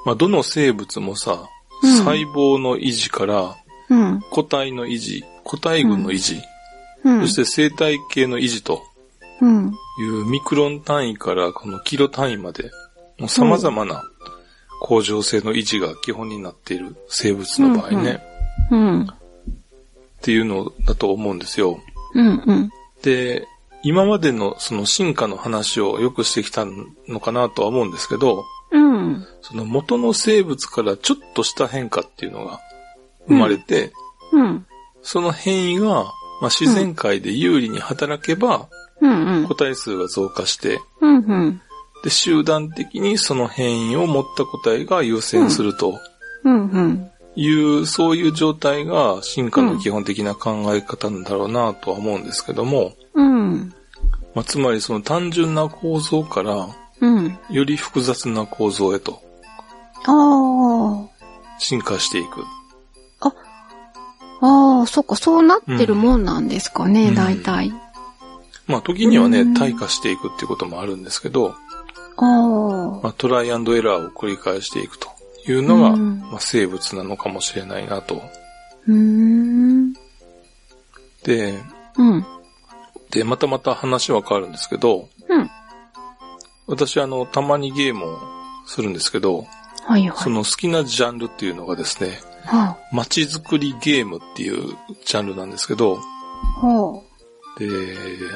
[0.06, 1.34] まあ、どの生物もさ、
[1.84, 3.56] うん細胞の維持から
[3.90, 4.22] うん。
[4.30, 6.42] 個体の維持、個体群の維持、
[7.04, 7.22] うん。
[7.22, 8.82] そして生態系の維持と
[9.42, 9.74] うん。
[10.00, 12.72] いうミクロン単位からこのキロ単位まで、
[13.18, 14.04] もう様々な
[14.82, 18.22] 恒常性の維持が基本になっている生物の場合ね、
[18.72, 19.02] うんうん。
[19.04, 19.08] っ
[20.22, 21.80] ていうのだと思うんですよ。
[22.14, 22.44] うん。
[22.46, 22.70] うん。
[23.02, 23.48] で、
[23.84, 26.66] 今までのその進化の話をよくしてきた
[27.08, 29.26] のかなとは思うんですけど、うん。
[29.42, 32.60] その元の生物からちょっとした変化っていうのが
[33.28, 33.92] 生まれて、
[34.32, 34.66] うん。
[35.02, 36.12] その変異が、
[36.42, 38.68] まあ、自然界で有利に働けば、
[39.48, 39.56] 個。
[39.56, 40.80] 体数が増加して。
[42.04, 46.00] で、集団的にその変異を持った個体が優先すると。
[47.36, 53.74] いう、そういう状態が進化の基本的な考え方なんだろうなとは思うんですけども、うん。
[54.34, 56.68] まあ、つまりその単純な構造から、
[57.02, 57.38] うん。
[57.50, 59.22] より複雑な構造へと。
[61.60, 62.44] 進化していく。
[63.22, 63.34] あ
[64.42, 67.72] あ、そっか、そうなってるもんなんですかね、うん大体。
[68.68, 71.56] まあ時にはねうん、退化していくっていうこともあるんですけど、
[72.18, 73.00] ああ。
[73.04, 75.10] まあ、トライアンドエラーを繰り返していくと
[75.48, 78.22] いうのが、うんまあ、生物なのかもしれないなと。
[78.88, 79.94] うーん。
[81.24, 81.60] で、
[81.98, 82.26] うん。
[83.10, 85.50] で、またまた話は変わるんですけど、うん。
[86.68, 88.20] 私あの、たまにゲームを
[88.66, 89.46] するんですけど、
[89.86, 90.18] はいはい。
[90.18, 94.76] その好きなジャンルっていうのがですね、は街づくりゲームっていう
[95.06, 96.00] ジャンルなんですけど、
[96.62, 97.02] あ、は
[97.60, 97.68] で、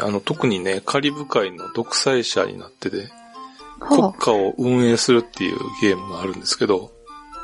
[0.01, 3.09] あの、特にね、カリブ海の独裁者になってて、
[3.79, 6.91] あ、国は家を運営するっていうゲームがあるんですけど、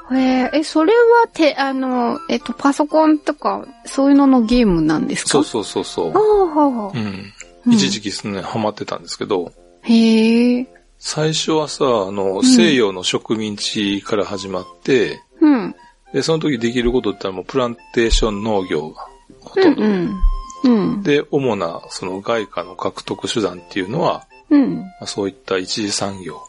[0.10, 0.18] あ。
[0.18, 5.30] えー、え、それはて、あの、えっと、パソコンとか、そういうののゲームなんですか？
[5.30, 6.18] そうそうそうそうあ。
[6.18, 6.98] あ、はあ。
[6.98, 7.06] うん。
[7.06, 7.34] うん
[7.68, 9.54] 一時期ですね、ハマってたんですけど、
[9.84, 10.68] へえ。
[10.98, 15.76] 最初はさ、あの、西洋の植民地から始まって、うん。
[16.14, 19.08] で、その時できることってのはもうプランテーション農業が
[19.42, 19.82] ほとんど。
[19.82, 20.20] うん。
[20.64, 21.04] うん。
[21.04, 24.78] で、主なその外貨の獲得手段っていうのは、うん。
[24.78, 26.40] まあそういった一次産業。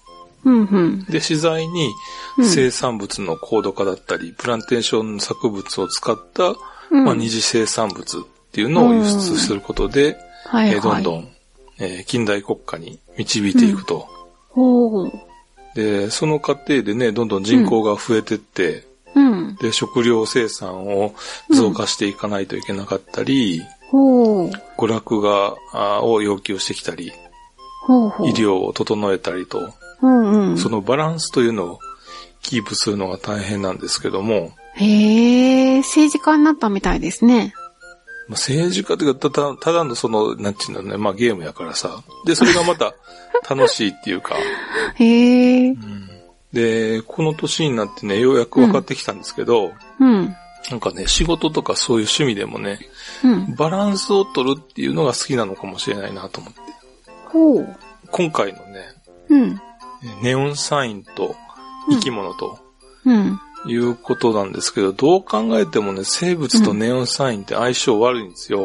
[0.45, 0.65] うん。
[0.65, 1.05] うん。
[1.05, 1.91] で、資材に
[2.39, 6.55] うん生産物の高度化だったり、プランテーション作物を使った、
[6.91, 8.21] うんまあ、二次生産物っ
[8.53, 10.77] ていうのを輸出することで、はいはい。
[10.77, 11.29] えーどんどん、
[11.79, 14.09] えー近代国家に導いていくと。
[15.75, 19.57] で、その過程でね、どんどん人口が増えてって、うん。
[19.57, 21.15] で、食料生産を
[21.51, 24.51] 増加していかないといけなかったり、ほう。
[24.79, 27.13] 娯楽が、あーを要求してきたり、
[27.87, 28.29] ほうほう。
[28.29, 30.59] 医療を整えたりと、うんうん。
[30.59, 31.79] そのバランスというのを
[32.41, 37.53] キープするのが大変なんですけども、へえ、政治家になったみたいですね。
[38.29, 42.03] まあ、政治家というか、ただ、ただのその、なんちゅうんだろうね、まあゲームやからさ。
[42.25, 42.95] で、それがまた
[43.49, 44.35] 楽しいっていうか、
[44.97, 45.77] へえ。
[46.53, 50.37] で、この年になってね、ようやく分かってきたんですけど、うん。
[50.71, 52.79] なんかね、仕事とかそういう趣味でもね、
[53.25, 53.55] うん。
[53.57, 56.61] バランスを取るっていうのが好きなのかもしれないなと思って。
[57.27, 57.77] ほう。
[58.11, 58.85] 今回のね、
[59.29, 59.61] うん。
[60.23, 61.35] ネオンサインと
[61.89, 62.59] 生き物と
[63.05, 63.41] うん。
[63.67, 68.65] いうことなんですけど、どう考えてもね、生物とネオンサインって相性悪いんですよ。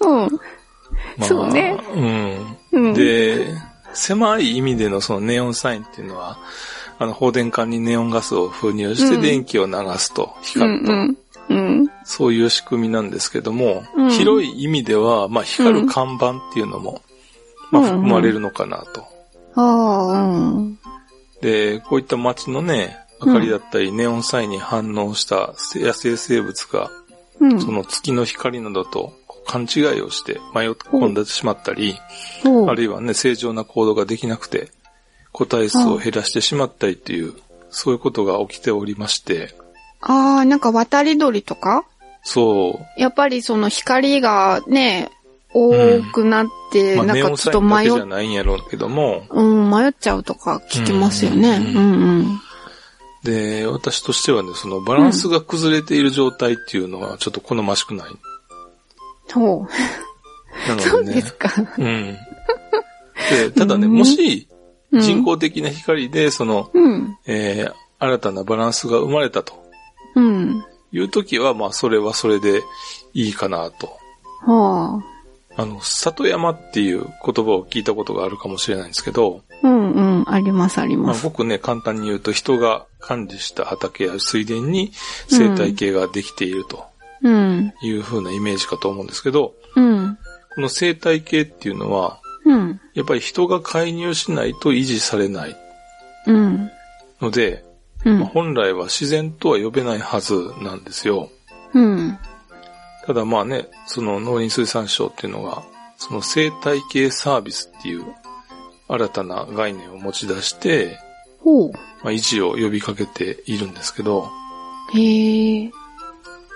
[0.00, 0.20] うん。
[1.18, 1.76] まあそうね。
[1.94, 2.56] うん。
[2.72, 2.94] うん。
[2.94, 3.54] で、
[3.94, 6.38] 狭い意味でのそのネオンサインっていうのは、
[6.98, 11.16] あの、放電管にネオンガスを封入してうん電気を流すと、う光ると、ん。
[11.48, 11.90] うん。
[12.04, 17.02] そういう仕組みなんですけども、うん広い意味では、まあ、光る看板っていうのも、
[17.70, 19.02] まあ、うん含まれるのかなと。
[19.54, 20.78] ああ、うん。
[21.40, 26.90] で、こういった街のね、明かりだったり、ネオンサインに反応した野生生物が、
[27.40, 27.60] うん。
[27.60, 29.14] その月の光などと
[29.46, 31.96] 勘違いをして迷い込んでしまったり、
[32.68, 34.70] あるいはね、正常な行動ができなくて、
[35.32, 37.34] 個体数を減らしてしまったりっていう、
[37.70, 39.54] そういうことが起きておりまして、
[40.00, 41.84] ああ、なんか渡り鳥とか？
[42.22, 45.10] そう、やっぱりその光がね、
[45.52, 45.72] 多
[46.12, 51.58] くなって、まあ、ネオなんかちょっと迷っ、けじゃないんやろうけども、うん、迷っちゃうとか聞きますよね。
[51.74, 52.40] ううんんうん。
[53.24, 58.10] で、私としてはね、そのバランスが崩れている状態っていうのはちょっと好ましくない。
[59.34, 59.66] ほ
[60.68, 60.80] なう。
[60.80, 61.50] そうのですか。
[61.78, 62.16] うん。
[63.30, 64.48] で、ただね、うんもし
[64.92, 67.16] うん人工的な光で、その、うん。
[67.26, 69.52] えー新たなバランスが生まれたと
[70.16, 70.64] うん。
[70.90, 72.62] いう時は、まあ、それはそれで
[73.12, 73.98] いいかなと。
[74.40, 74.98] は
[75.56, 75.62] あ。
[75.62, 80.24] あの、里山っていう言葉を聞いたことがあるかもしれないんですけど、うんうん。
[80.26, 81.22] ありますありまあ、ます。
[81.24, 84.92] 僕ね、簡単に言うと人が管理した畑や水田に
[85.28, 86.84] 生態系ができているとうん。
[87.22, 90.18] いう風なイメージかと思うんですけど、うん。
[90.54, 92.80] この生態系っていうのは、うん。
[92.94, 95.56] やっぱり人が介入しないと維持されない
[96.26, 96.70] うん。
[97.20, 97.64] ので、
[98.04, 98.20] うん。
[98.20, 101.30] まあ本来は自然とは呼べないはずなんですよ。
[101.74, 102.18] うん。
[103.06, 105.62] ただまあね、その農林水産省っていうのが、
[105.96, 108.04] その生態系サービスっていう
[108.88, 110.98] 新たな概念を持ち出して。
[112.02, 114.28] まあ、維持を呼びかけているんですけど、
[114.94, 115.70] へえ。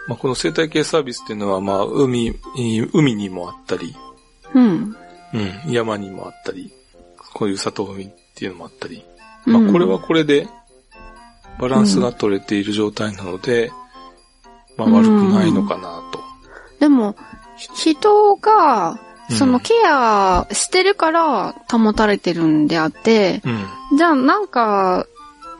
[0.07, 2.35] まあ、この生態系サービスっていうのは、まあ、海、
[2.93, 3.95] 海にもあったり、
[4.55, 4.97] うん。
[5.35, 6.73] うん、山にもあったり、
[7.33, 9.05] こういう里海っていうのもあったり、
[9.47, 10.49] うんまあ、これはこれで、
[11.59, 13.73] バランスが取れている状態なので、
[14.77, 16.21] まあ、悪くないのかなと。
[16.81, 17.17] でも、
[17.57, 18.99] ひ人が、うん
[19.31, 23.41] そのケアしてるから保たれてるんであって、
[23.91, 23.97] うん。
[23.97, 25.07] じゃあなんか、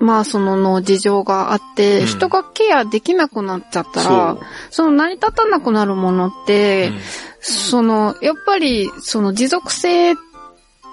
[0.05, 4.37] まあそのの事情があって、うん人がケアできなくなっちゃったら、
[4.71, 6.99] その成り立たなくなるものって、うん
[7.41, 10.15] その、やっぱりその持続性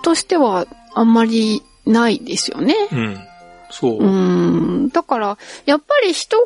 [0.03, 2.75] としてはあんまりないですよね。
[2.91, 3.17] うん。
[3.69, 3.93] そう。
[3.97, 4.07] うー
[4.85, 4.89] ん。
[4.89, 6.45] だから、やっぱり人が、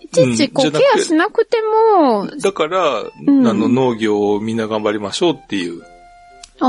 [0.00, 5.82] いちいちこう、ケアしなくても、だから、んあの、農業をみんな頑張りましょうっていう、
[6.60, 6.68] ああ。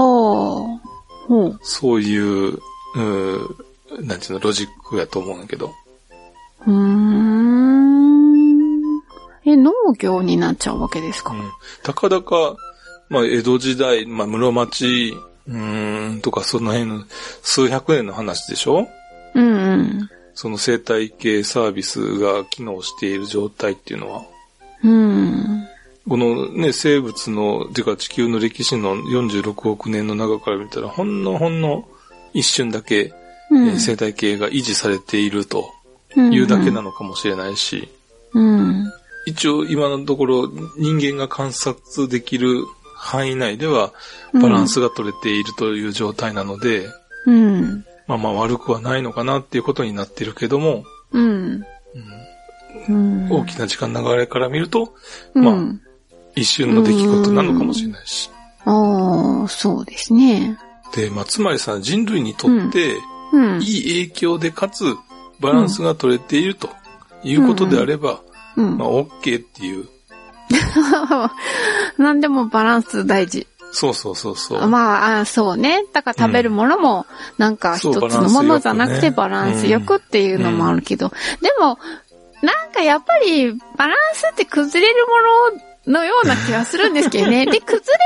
[1.61, 3.64] そういう、うー
[4.01, 5.73] なんていうの、ロジックやと思うんだけど。
[6.67, 8.35] うーん。
[9.45, 11.51] え、農業になっちゃうわけですか、うん。
[11.83, 12.55] たかだか、
[13.09, 15.13] まあ、江戸時代、まあ、室町、
[15.47, 17.03] うーん、とかその辺の
[17.43, 18.87] 数百年の話でしょ？
[19.35, 24.23] うん、うんその生態系サービスが機能している状態っていうのは、
[24.83, 25.65] うん。
[26.09, 31.87] このね、生物の、てか地球の歴史の46億年の中から見たら、ほんのほんの
[32.33, 33.13] 一瞬だけ、
[33.51, 35.71] う生態系が維持されていると
[36.15, 37.89] うんいうだけなのかもしれないし、
[38.33, 38.91] うん。
[39.25, 42.63] 一応今のところ人間が観察できる
[42.95, 43.93] 範囲内では
[44.33, 46.87] バランスが取れているという状態なので、
[47.25, 47.85] うん。
[48.07, 50.85] まあまあ悪くはないのかなっていうことになってるけども。
[53.29, 54.93] 大きな時間の流れから見ると、
[55.33, 55.55] うんまあ
[56.35, 58.29] 一瞬の出来事なのかもしれないし。
[58.65, 60.57] ああ、そうですね。
[60.93, 62.97] で、まあつまりさ、人類にとって
[63.35, 63.61] うん。
[63.61, 64.95] いい影響でかつ
[65.39, 66.69] バランスが取れていると
[67.23, 68.21] いうことであれば、
[68.55, 69.87] うんまあ OK っていう。
[71.97, 73.47] 何でもバランス大事。
[73.71, 74.67] そうそうそうそう。
[74.67, 75.83] まあ、あそうね。
[75.91, 77.05] だから食べるものも、
[77.37, 81.09] なんか一つのものじゃなくてババランスよくっていうのもあるけど、
[81.41, 81.77] でも、
[82.41, 87.45] なんかやっぱりバランスって崩れるもののような気がするんですけどね。
[87.51, 87.99] で、崩れ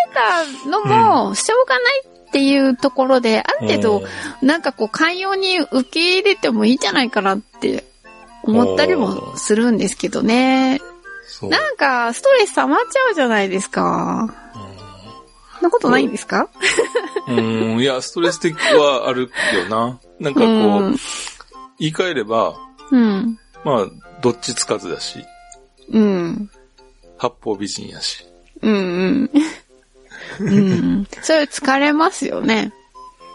[0.65, 4.03] たのもしょうがないっていうところで、ある程度、
[4.41, 7.83] なんかこう寛容に受け入れてもいいんじゃないかなって
[8.43, 10.79] 思ったりもするんですけどね。
[11.41, 14.33] なんかストレス溜まっちゃうじゃないですか。
[15.55, 16.49] そんなことないんですか？
[17.27, 19.99] うん、いや、ストレス的はあるよな。
[20.19, 20.95] なんかこう、うん
[21.81, 22.55] 言い換えれば、
[22.91, 23.39] うん。
[23.63, 23.87] まあ、
[24.21, 25.23] どっちつかずだし、
[25.91, 26.51] うん。
[27.17, 28.25] 八方美人やし。
[28.61, 29.31] うんうん。
[30.39, 31.07] うん。
[31.21, 32.73] それ疲れますよね。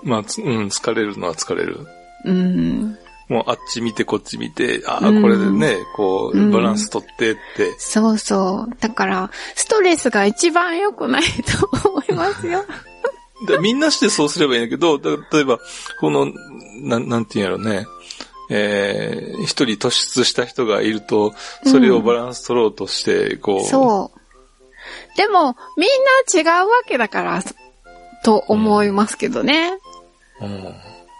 [0.02, 1.78] まあ、つうん、疲れるのは疲れる。
[2.24, 2.98] うん。
[3.28, 7.74] もうあっち見てこっち見て、ああ、うんこれでね、こう、うんバランス取ってって。
[7.78, 8.76] そうそう。
[8.80, 12.64] だから、ストレスが一番良くないと思いますよ。
[13.46, 15.58] でみんなしてそうすればいいんだけど、だ例えば、
[16.00, 16.32] この、
[16.82, 17.86] なん、なんていうんやろね。
[18.50, 21.34] えー、一人突出した人がいると、
[21.64, 24.13] それをバランス取ろうとして、こう、そう。
[25.16, 27.42] でも、みんな違うわけだから、
[28.24, 29.78] と思いますけどね。
[30.40, 30.74] うん。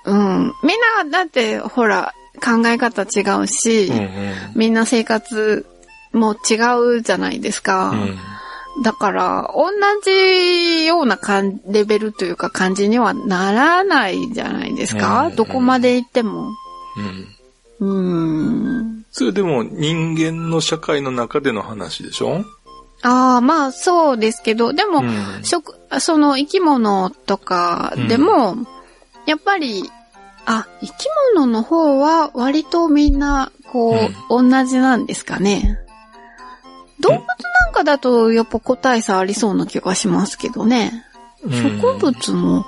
[0.06, 0.14] う
[0.46, 0.52] ん。
[0.62, 0.80] みん
[1.10, 2.12] な、だって、ほら、
[2.44, 4.08] 考え方違うし、うんうん。
[4.54, 5.64] みんな生活
[6.12, 6.54] も違
[6.98, 7.90] うじゃないですか。
[7.90, 8.18] うん
[8.82, 9.70] だから、同
[10.04, 15.28] じような感レベルというか感じにはならないじゃないですか。
[15.28, 16.50] うんどこまで行っても。
[17.80, 17.86] うん。
[17.86, 19.04] うーん。
[19.12, 22.44] それでも人間の社会の中での話でしょ？
[23.04, 28.56] ああ、まあそうですけど、でも、うん食、その生き物とかでも、
[29.26, 29.90] やっぱり、
[30.46, 30.92] あ、生き
[31.34, 35.78] 物の方は割とみんな、こう、同じなんですかね。
[37.00, 41.04] 動物なんかだと、やっぱ個体差ありそうな気がしますけどね。
[41.46, 42.64] 植物も、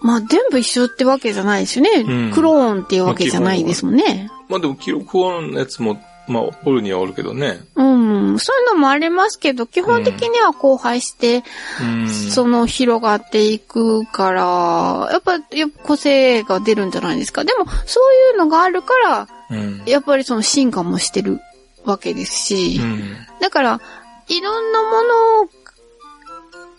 [0.00, 1.90] まあ全部一緒ってわけじゃないしね。
[2.06, 4.30] うんクローンっていうわけじゃないですもんね。
[4.48, 5.98] まあでも記録はのやつも、
[6.28, 7.60] まあ、おるにはおるけどね。
[7.74, 8.38] うん。
[8.38, 11.42] そういうのもありますけど、基本的には交配して、
[11.82, 12.08] うん。
[12.08, 17.44] その広がっていくから、やっぱ、やっぱ個性が出るんじゃないですか。
[17.44, 19.82] でも、そういうのがあるから、うん。
[19.86, 21.40] やっぱりその進化もしてる
[21.84, 23.16] わけですし、うん。
[23.40, 23.80] だから、
[24.28, 25.48] いろんなもの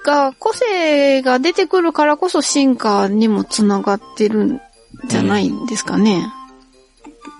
[0.06, 4.62] が、個性が出てくるからこそ進化にもつながってるん
[5.08, 6.32] じゃないんですかね。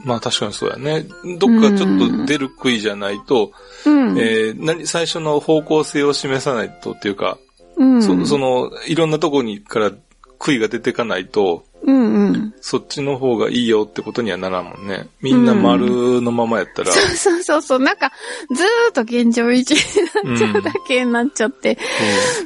[0.04, 1.06] まあ確かにそうやね。
[1.38, 3.52] どっかちょっと出る杭じゃないと、
[3.86, 4.18] うん。
[4.18, 7.38] えー、何、最初の方向性を示さないとっていうか、
[7.78, 8.02] うん。
[8.02, 9.92] そその、いろんなとこにから
[10.38, 12.54] 杭が出てかないと、うんうん。
[12.62, 15.08] そっちの方がいいよってことにはならんもんね。
[15.22, 17.80] みんな丸のままやったら、そうそうそうそう。
[17.80, 18.12] なんか、
[18.54, 21.78] ずーっと現状維持になっちゃうだけになっちゃって。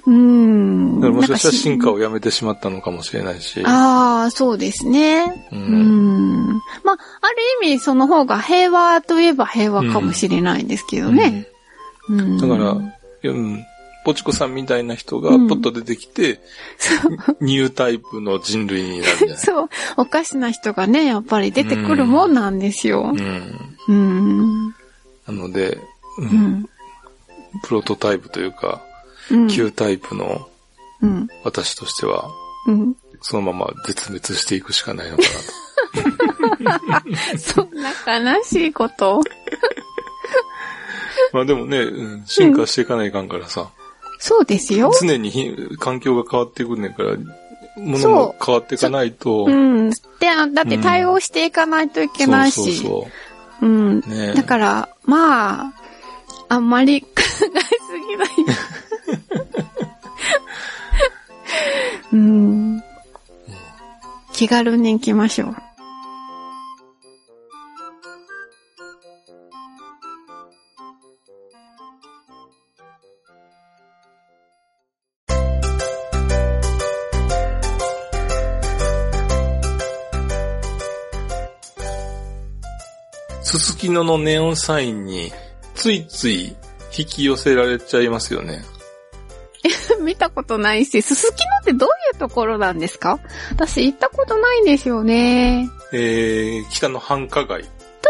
[0.06, 1.00] うん。
[1.00, 3.62] だからもしかしたら進化をやめてしまったのかもしれないし。
[3.66, 5.48] ああ、そうですね。
[5.52, 6.62] ううんん。
[6.84, 11.48] まあ、ある意味その方が平和といえば平和かもしれないですけどね。
[12.10, 12.38] うん。
[12.38, 13.66] だから、うん、
[14.06, 16.40] ポチコさんみたいな人がうんポッと出てきて、
[17.42, 23.18] ニュータイプの人類になるんじゃないそう、おかしな人がね、やっぱり出てくるもんなんですよう。
[23.18, 23.76] ん。
[23.88, 24.68] うん。
[24.70, 24.74] な
[25.30, 25.78] ので、
[26.18, 26.70] う、うんん。
[27.64, 28.82] プロトタイプというか、
[29.32, 29.48] うん。
[29.48, 30.48] 旧タイプの
[31.02, 31.28] うん。
[31.44, 32.30] 私としては、
[32.68, 32.96] うん。
[33.22, 35.54] そのまま絶滅していくしかないのかなと。
[37.40, 37.92] そんな
[38.36, 39.22] 悲しいこと？
[41.32, 43.70] まあでもね、うん進化していかないかんからさ、
[44.26, 44.94] そうですよ。
[44.98, 47.18] 常にひ環境が変わっていくねんから、
[47.76, 49.90] ものも変わっていかないと、うん。
[49.90, 49.98] で、
[50.54, 52.78] だって対応していかないといけないし。
[52.78, 53.10] そうそ
[53.62, 54.02] ううん。
[54.02, 54.16] そう。
[54.16, 55.74] ねだから、まあ、
[56.48, 57.50] あんまり考えす
[58.00, 58.30] ぎない。
[62.14, 62.84] うん。
[64.32, 65.56] 気軽に行きましょう。
[83.64, 85.32] すすきののネオンサインに、
[85.74, 86.56] ついつい
[86.98, 88.64] 引き寄せられちゃいますよね。
[90.04, 93.20] 見たことないし、すすきのってどういうところなんですか？
[93.52, 95.70] 私行ったことないんですよね。
[95.94, 97.64] えー、北の繁華街。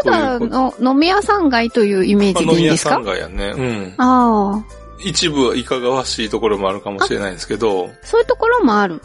[0.04, 2.96] ただの、飲み屋さん街というイメーまあジでいいんですか？
[2.96, 3.54] 飲み屋さん街やね。
[3.56, 3.94] うん。
[3.98, 4.64] ああ、
[5.06, 9.02] 一部はいかがわしいところもあるかもしれないですけど、そういうところもある。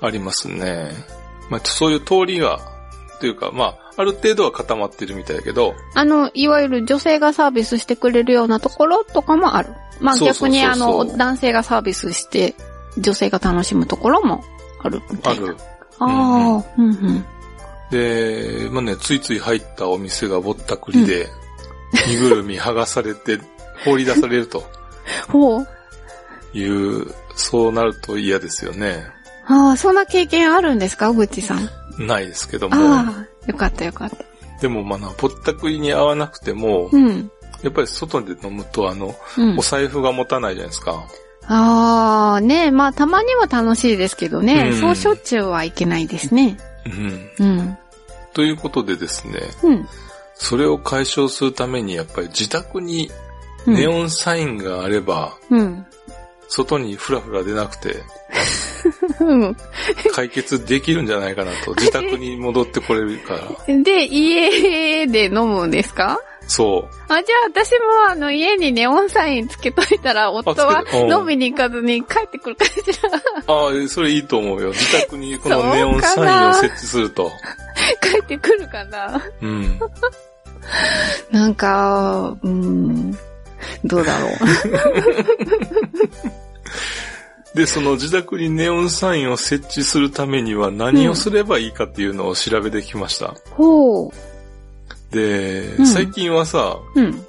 [0.00, 0.90] ありますね。
[1.50, 2.58] まあ、そういう通りが、
[3.20, 9.70] というか、まあ、ある程度は固まってるみたいだけど、あの、いわゆる女性がサービスしてくれるようなところとかもある。
[10.00, 12.54] まあ逆にあの、男性がサービスして、
[12.98, 14.42] 女性が楽しむところも
[14.82, 15.46] あるみたいな。
[15.46, 15.56] ある。
[15.98, 17.24] ああ、うんうん。
[17.90, 21.28] で、まあね、ついつい入ったお店がぼったくりで、
[22.08, 23.38] 身ぐるみ剥がされて、
[23.84, 24.64] 放り出されると
[25.28, 25.66] ほう。
[26.54, 29.04] いう、そうなると嫌ですよね。
[29.46, 31.68] ああ、そんな経験あるんですかぐっちさん？
[32.06, 32.76] ないですけども。
[32.76, 34.16] ああ、よかったよかった。
[34.60, 37.30] でもまあな、ぼったくりに合わなくても、うん。
[37.62, 39.62] やっぱり外で飲むと、あの、うんお。
[39.62, 41.04] 財布が持たないじゃないですか。
[41.46, 46.56] ああ、ねまあたまには楽しいですけどね、うんそうしょっちゅうはいけないですね。
[46.86, 47.46] うん。
[47.46, 47.78] うん。
[48.32, 49.88] ということでですね、うん。
[50.34, 53.10] それを解消するために、やっぱり自宅に
[53.66, 55.86] うんネオンサインがあれば、うん。
[56.48, 58.02] 外にふらふら出なくて
[59.20, 59.56] うん。
[60.14, 61.74] 解決できるんじゃないかなと。
[61.74, 63.34] 自宅に戻ってこれるか
[63.66, 63.82] ら。
[63.82, 66.18] で、家で飲むんですか？
[66.48, 67.76] そあ、じゃあ私も
[68.10, 72.72] あの家にネオンサインつけといたら、夫は飲みに行かずに帰ってくるかし
[73.46, 73.54] ら。
[73.54, 73.56] う。
[73.70, 74.68] ああ、それいいと思うよ。
[74.70, 77.30] 自宅にこのネオンサインを設置すると。
[78.00, 79.78] 帰ってくるかなうん。
[81.30, 83.12] なんか、うん、
[83.84, 84.30] どうだろう。
[87.54, 93.34] で、その自宅にネオンサインを設置するためには何をすればいいかっていうのを調べてきました。
[93.50, 94.10] ほう。
[95.10, 97.26] で、うん最近はさ、うん。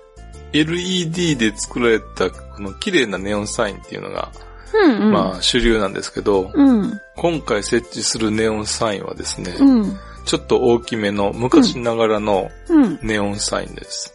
[0.54, 4.32] LED で作られたこの綺麗なネオンサインっていうのが、
[4.74, 5.12] うん、うん。
[5.12, 6.94] まあ主流なんですけど、うん。
[7.18, 9.98] 今回設置するネオンサインはですね、うん。
[10.26, 13.00] ちょっと大きめの昔ながらのうん。
[13.02, 14.14] ネオンサインです。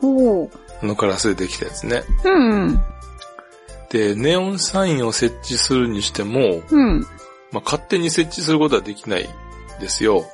[0.00, 0.50] ほう。
[0.80, 2.04] あのガラスでできたやつね。
[2.24, 2.76] うん。
[2.76, 2.80] で、
[3.92, 7.00] ネオンサインを設置するにしても、うん。
[7.50, 9.28] まあ、勝手に設置することはできない
[9.80, 10.24] ですよ。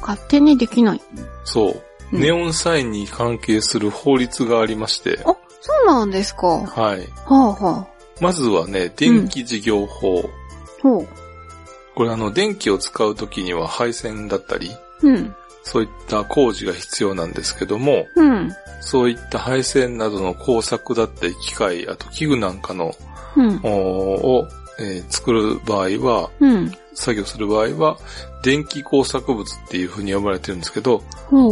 [0.00, 1.02] 勝手にできない。
[1.44, 1.70] そう。
[1.70, 6.46] うんネオンサインに関係する法律がありまして、あ、そうなんですか。
[6.46, 7.08] ははい。
[7.24, 7.86] あはあ。
[8.20, 10.30] まずはね、電気事業法。
[10.82, 11.08] ほう。
[11.96, 14.70] これあの、電気を使うときには配線だったり、
[15.02, 15.34] うん。
[15.66, 18.54] そういった工事が必要なんですけども、うん。
[18.80, 22.94] そういった配線などの工作だったり、機械、あと器具なんかの、
[23.36, 23.60] うん。
[23.64, 23.68] お
[24.38, 24.48] を、
[24.78, 26.72] えー作る場合は、うん。
[26.94, 27.98] 作業する場合は、
[28.44, 31.02] 電気工作物っていう風に呼ばれてるんですけど。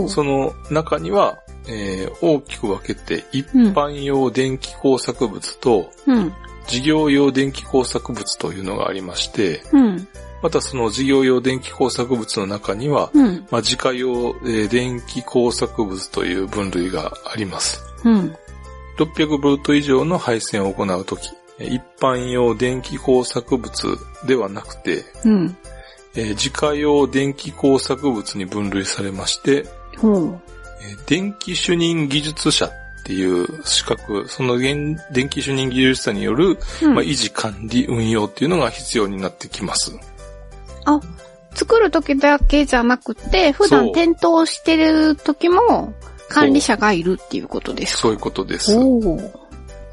[0.09, 6.33] その中には、えー大きく分けて、一般用電気工作物と、うん。
[6.69, 10.09] 事業用電気工作物というのがありまして、うん。
[10.45, 13.47] またその事業用電気工作物の中には、うん。
[13.51, 14.11] まあ、自家用、
[14.45, 17.83] えー電気工作物という分類があります。
[18.05, 18.37] うん。
[18.99, 23.73] 600V 以上の配線を行うとき、えー一般用電気工作物
[24.27, 25.57] ではなくて、うん。
[26.15, 29.65] えー自家用電気工作物に分類されまして、
[29.97, 30.41] ほう。
[30.83, 32.71] えー電気主任技術者っ
[33.03, 39.99] ていう資格、その現電気主任技術者による、うんまあ、維持管理運用っていうのが必要になってきます。
[40.85, 41.01] あ、
[41.55, 45.93] 作る時だけじゃなくて、普段点灯してる時も
[46.29, 47.99] 管理者がいるっていうことですか？
[48.03, 48.77] そういうことです。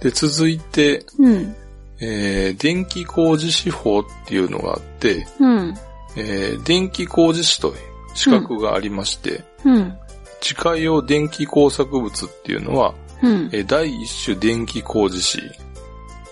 [0.01, 1.55] で、続いて、うん。
[2.03, 5.77] えー電気工事士法っていうのがあって、うん。
[6.15, 7.75] えー電気工事士という
[8.15, 9.93] 資格がありまして、うん。
[10.41, 13.49] 自家用電気工作物っていうのは、うん。
[13.53, 15.39] えー第一種電気工事士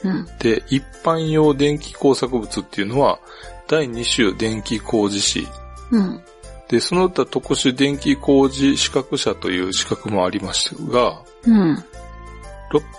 [0.03, 0.27] うん。
[0.39, 3.19] で、一般用電気工作物っていうのは、
[3.69, 5.47] 第2種電気工事士。
[5.91, 6.21] うん。
[6.67, 11.83] で、その他特殊電気工事資格者という資格もありますが、うん。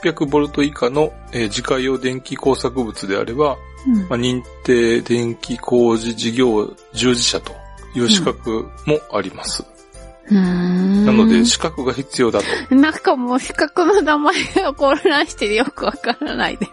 [0.03, 3.57] 600ボルト以下の、えー自家用電気工作物であれば、
[3.87, 7.53] うんまあ、認定電気工事事業従事者と
[7.95, 9.62] いう資格もあります。
[9.62, 9.80] うーん。
[10.31, 12.74] なので、資格が必要だと。
[12.74, 16.66] なんかもう資格の名前が混乱しててよくわからないで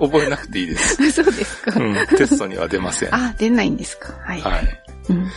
[0.00, 0.96] 覚えなくていいです。
[0.96, 1.10] す。
[1.12, 1.80] そうですか。
[1.80, 3.10] うん、テストには出ません。
[3.10, 4.12] はあ、出ないんですか。
[4.24, 4.40] はい。
[4.40, 4.42] い。
[5.10, 5.30] うん。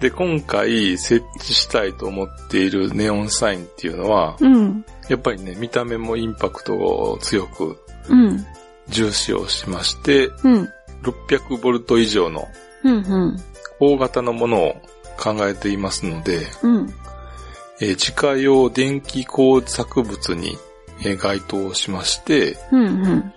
[0.00, 4.84] で、今回設置したいと思っているネオンサインっていうのは、うん。
[5.08, 7.76] やっぱりね、見た目もインパクトを強く
[8.08, 8.44] うん。
[8.88, 10.68] 重視をしまして、うん。
[11.02, 12.48] 600ボルト以上の。
[13.78, 14.82] 大型のものを
[15.20, 16.94] 考えていますので、うん。
[17.80, 20.56] えー自家用電気工作物に、
[21.02, 22.80] えー該当しまして、うん。
[22.82, 23.32] うん。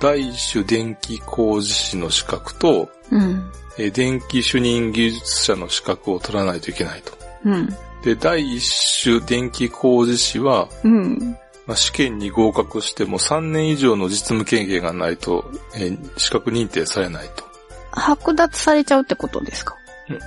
[0.00, 3.50] 第一種電気工事士の資格と、うん。
[3.78, 7.12] えー電気主任技術者の資格を取らないといけないと。
[7.44, 7.68] うん。
[8.02, 11.36] で、第一種電気工事士は、うん。
[11.66, 17.44] まあ、試験に合格しても3年以上の実務経験がないと、えー資格認定されないと。
[17.92, 19.74] 剥奪されちゃうってことですか？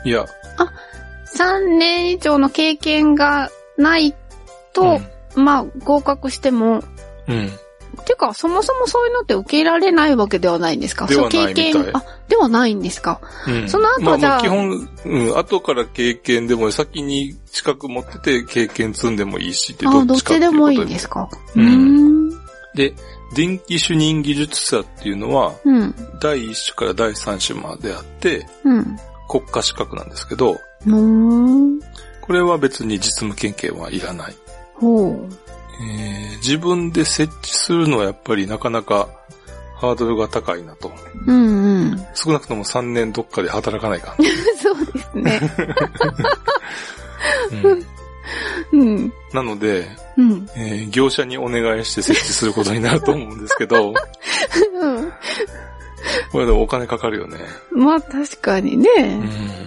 [0.03, 0.25] いや、
[1.35, 4.15] ?3 年以上の経験がない
[4.73, 4.99] と、
[5.35, 6.83] まあ、合格しても、
[7.27, 7.35] うん。
[7.35, 7.51] うん。
[8.05, 11.07] てか、そもそもそういうのって受け入れられないわけではないんですか？
[11.07, 13.19] ではないそう経験みたいあ、ではないんですか？
[13.47, 21.29] うんその後まあじゃあまあ基本、うん、後から経験でも先に資格持ってて経験積んでもいいしってあ、どっかっていうちでもいいことんですか？
[21.55, 22.29] ううんん。
[22.75, 22.93] で、
[23.35, 25.95] 電気主任技術者っていうのは、うん。
[26.21, 28.97] 第1種から第3種まであって、うん。
[29.27, 31.79] 国家資格なんですけど、うん。
[32.21, 34.35] これは別に実務経験はいらない。
[34.75, 35.29] ほう。
[35.81, 39.09] えー自分で設置するのはやっぱりなかなか
[39.75, 40.91] ハードルが高いなと。
[41.27, 42.05] うんうん。
[42.13, 44.15] 少なくとも3年どっかで働かないかん。
[44.57, 45.51] そうですね。
[47.63, 47.85] うん
[48.71, 49.13] うん。
[49.33, 50.49] なので、うん。
[50.55, 55.11] えー業者にお願いして設置することになると思うんですけど、うん。
[56.31, 57.37] これでもお金かかるよね。
[57.71, 58.87] まあ確かにね。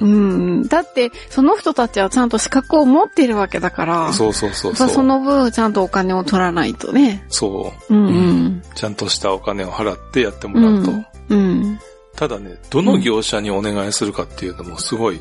[0.01, 0.69] ううん。
[0.69, 4.09] だって、その人たちはちゃんと資格を持っているわけだから。
[4.11, 4.91] ん、そうそうそうそそうう。
[4.91, 7.25] その分ちゃんとお金を取らないとね。
[7.29, 7.95] そう。
[7.95, 8.63] うんうん。
[8.75, 10.91] ちゃんとしたお金を払ってやってもらうと。
[10.91, 11.07] うん。
[11.31, 11.79] うん。
[12.17, 15.21] ただね、どの業者にお願いするかっていうのもすごい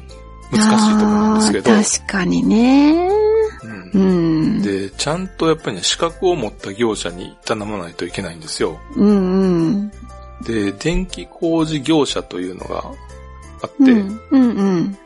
[0.52, 3.10] 難しいと思うんですけど確かにね。
[3.64, 4.62] うんうん。
[4.62, 8.80] で、ちゃんとやっぱりね、資格を持った業者に頼まないといけないんですよ。
[8.96, 9.12] うんう
[9.70, 9.92] ん。
[10.42, 12.84] で、電気工事業者というのが
[13.62, 14.98] あって、うんうんうん。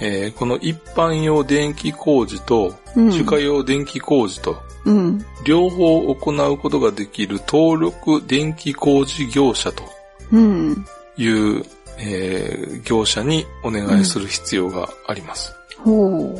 [0.00, 5.24] えーこの一般用電気工事と、うん自家用電気工事と、うん。
[5.44, 9.82] 両方行うことができる登録電気工事業者と
[10.32, 10.84] うん。
[11.16, 11.64] いう、
[11.98, 15.52] えー業者にお願いする必要があります。
[15.78, 16.38] ほ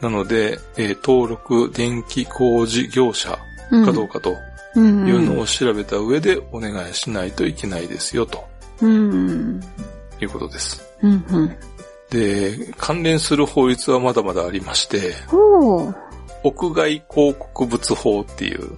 [0.00, 3.38] なので、えー登録電気工事業者
[3.72, 3.84] う。
[3.84, 4.36] かどうかとう
[4.80, 5.36] いうん。
[5.36, 8.44] のを調べた上でお願いしないといけないですよと
[8.82, 9.60] うん。
[10.20, 10.82] いうことです。
[11.02, 11.24] うん。
[11.30, 11.56] うん。
[12.10, 15.14] で、関連する法律はまだまだありまして。
[16.42, 18.70] 屋外広告物法っていう。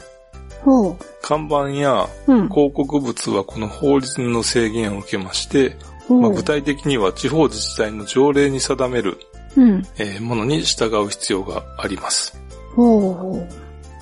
[1.22, 2.48] 看板やうん。
[2.48, 5.76] 広告物はこの法律の制限を受けまして、
[6.08, 9.18] まあ、具体的には地方自治体の条例に定める、
[9.56, 9.82] うん。
[9.98, 12.40] えーものに従う必要があります。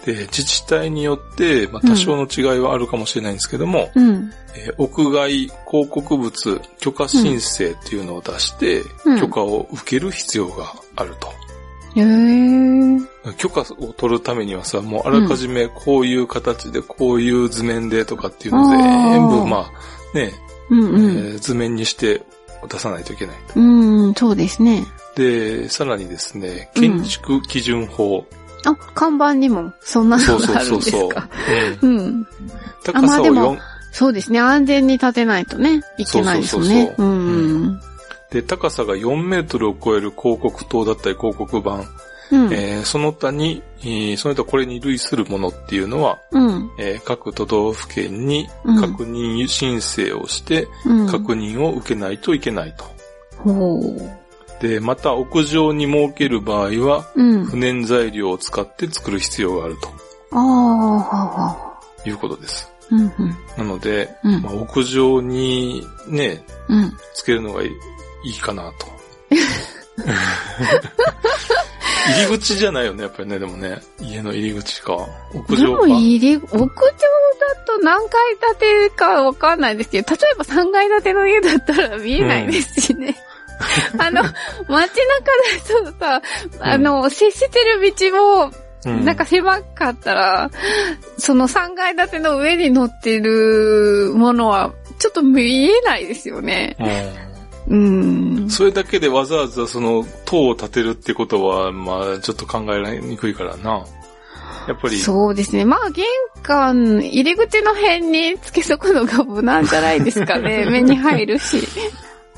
[0.07, 4.01] ほで、自治体によって、まあ、多少の違いはあるかもしれないんですけども、う。
[4.01, 4.33] うん。
[4.55, 5.53] えー屋外広
[5.91, 11.29] 告物許可申請っていうのを出して、うん許可を受ける必要があると。
[11.99, 13.35] へえ。
[13.37, 19.71] 許可を取るためにはさ、もうあらかじめこういう形で、こういう図面でとかっていうのを全部、ま
[20.15, 20.33] あ、ね、
[20.71, 21.37] うんえうん。
[21.37, 22.23] ー図面にして
[22.69, 23.37] 出さないといけない。
[23.57, 23.61] う
[24.11, 24.87] ん、そうですね。
[25.17, 28.25] で、さらにですね、建築基準法。
[28.67, 31.11] あ、看板にもそんなそうそうのがあるんですそうそう。
[31.11, 31.29] か。
[31.83, 32.27] うんうん。
[32.85, 33.59] 高さをあまあでも4、
[33.93, 34.41] そうですね。
[34.41, 36.67] 安全に立てないとね、いけないですよね。
[36.69, 37.15] そうそうそうそうう
[37.67, 37.81] ん。
[38.31, 41.85] で、高さが4メートルを超える広告塔だったり広告板、
[42.33, 42.53] うん。
[42.53, 46.71] えーその他に、えーその他これに類するものっていうのは、うん。
[46.79, 51.07] えー各都道府県にうん確認申請をして、うん。
[51.07, 52.85] 確認を受けないといけないと。
[53.39, 54.26] ほう。
[54.61, 57.45] で、また屋上に設ける場合は、うん。
[57.45, 59.77] 不燃材料を使って作る必要がある
[60.33, 61.81] ああ、はは。
[62.03, 62.71] ということです。
[62.91, 63.37] うん、うん。
[63.57, 66.97] なので、うんまあ、屋上にね、うん。
[67.15, 67.67] つけるのがい
[68.25, 68.87] いいかなと。
[72.07, 73.81] 入り口じゃないよね、やっぱりね、でもね。
[74.01, 74.93] 家の入り口か。
[75.33, 75.87] 屋でも上か。
[75.89, 76.67] 入り、屋上だ
[77.47, 83.17] だと何階建てかわかんないですけど、例えば3階建ての家だったら見えないですしね。
[83.99, 84.33] あの、街
[84.69, 84.91] 中
[85.85, 86.23] だとさ、
[86.61, 88.51] あの、接してる道も、
[88.85, 90.51] うんなんか狭かったら、
[91.19, 96.77] その3階建ての上に乗ってるものは、ちょっと見えないですよね。
[96.79, 97.27] うん
[97.69, 97.77] う
[98.45, 98.49] ん。
[98.49, 103.85] それだけでわざわざその塔を建てるってことは、まあちょっと考えにくいからな。
[104.69, 105.65] やっぱり、そうですね。
[105.65, 106.05] まあ、玄
[106.43, 110.67] 関、入り口の辺につけとくのが無難じゃないですかね。
[110.71, 111.63] 目に入るし。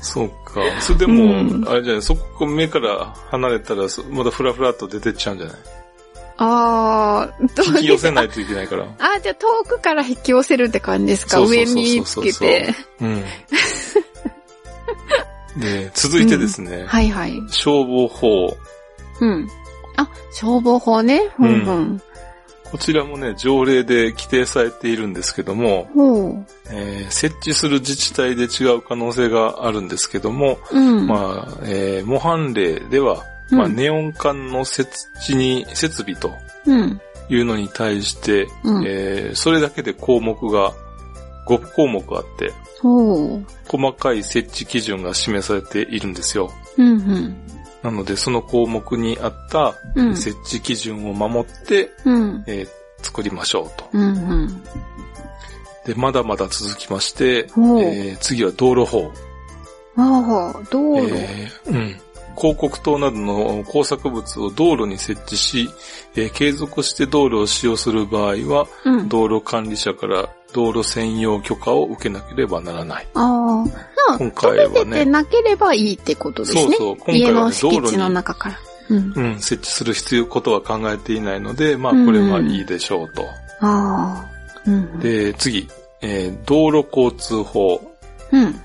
[0.01, 0.61] そうか。
[0.81, 1.27] それでも、う
[1.59, 5.55] んあれじゃない、そこ目から離れたら、そまだフラフラっと出てっちゃうんじゃない？
[6.37, 8.83] あー、どう引き寄せないといけないから。
[8.83, 11.37] あー、じゃあ遠くから引き寄せるって感じですか？
[11.37, 12.75] そうそう上そうそうにつけて。
[13.01, 13.23] うん。
[15.57, 17.33] で、続いてですね、はいはい。
[17.49, 18.55] 消防法。
[19.19, 19.49] うん。
[19.97, 21.29] あ、消防法ね。
[21.35, 22.01] ふんふん。
[22.71, 25.87] こちらもね、条例で規定されているんですけども。
[26.71, 31.07] えー設置する自治体で違う可能性があるんですけども、うん。
[31.07, 36.31] まあ、えー模範例では、うんまあ、ネオン管の設置に、設備と
[36.65, 37.01] うん。
[37.29, 40.73] いうのに対して、うんえーそれだけで項目が
[41.47, 42.53] 5項目あって。
[43.67, 46.51] 細かい設置基準が示されているんですよ。
[46.77, 47.35] うんうん。
[47.83, 50.15] なので、その項目にあったうん。
[50.17, 52.43] 設置基準を守って、うん。
[52.47, 52.69] えー
[53.01, 53.87] 作りましょうと。
[53.93, 54.07] うんう
[54.45, 54.63] ん。
[55.85, 59.09] で、まだまだ続きまして、えー次は道路法。
[59.95, 61.07] ああ、道路。
[61.15, 62.01] えーうん。
[62.37, 65.69] 広告塔などの工作物を道路に設置し、
[66.15, 69.07] えー継続して道路を使用する場合は、うん。
[69.07, 73.07] 道路管理者から道路専用許可を受けなければならない。
[73.13, 74.17] ああ。
[74.17, 76.61] 今回はねてなければいいってことですね。
[76.61, 78.59] そうそう今回はね家の敷地の中から。
[78.89, 79.13] うん。
[79.15, 83.23] うん、設置する必要ことは考えていないので、まあこれはいいでしょうと。
[83.59, 84.25] ああ。
[84.65, 84.99] うん。
[84.99, 85.67] で、次、
[86.01, 87.81] えー道路交通法。
[88.31, 88.55] うん。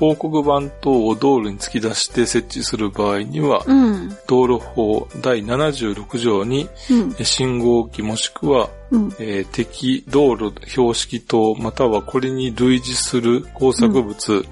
[0.00, 4.16] 広告板等を道路に突き出して設置する場合には、うん。
[4.26, 7.16] 道路法第76条にうん。
[7.18, 9.14] え信号機もしくは、うん。
[9.18, 14.46] えー敵道路標識灯またはこれに類似する工作物、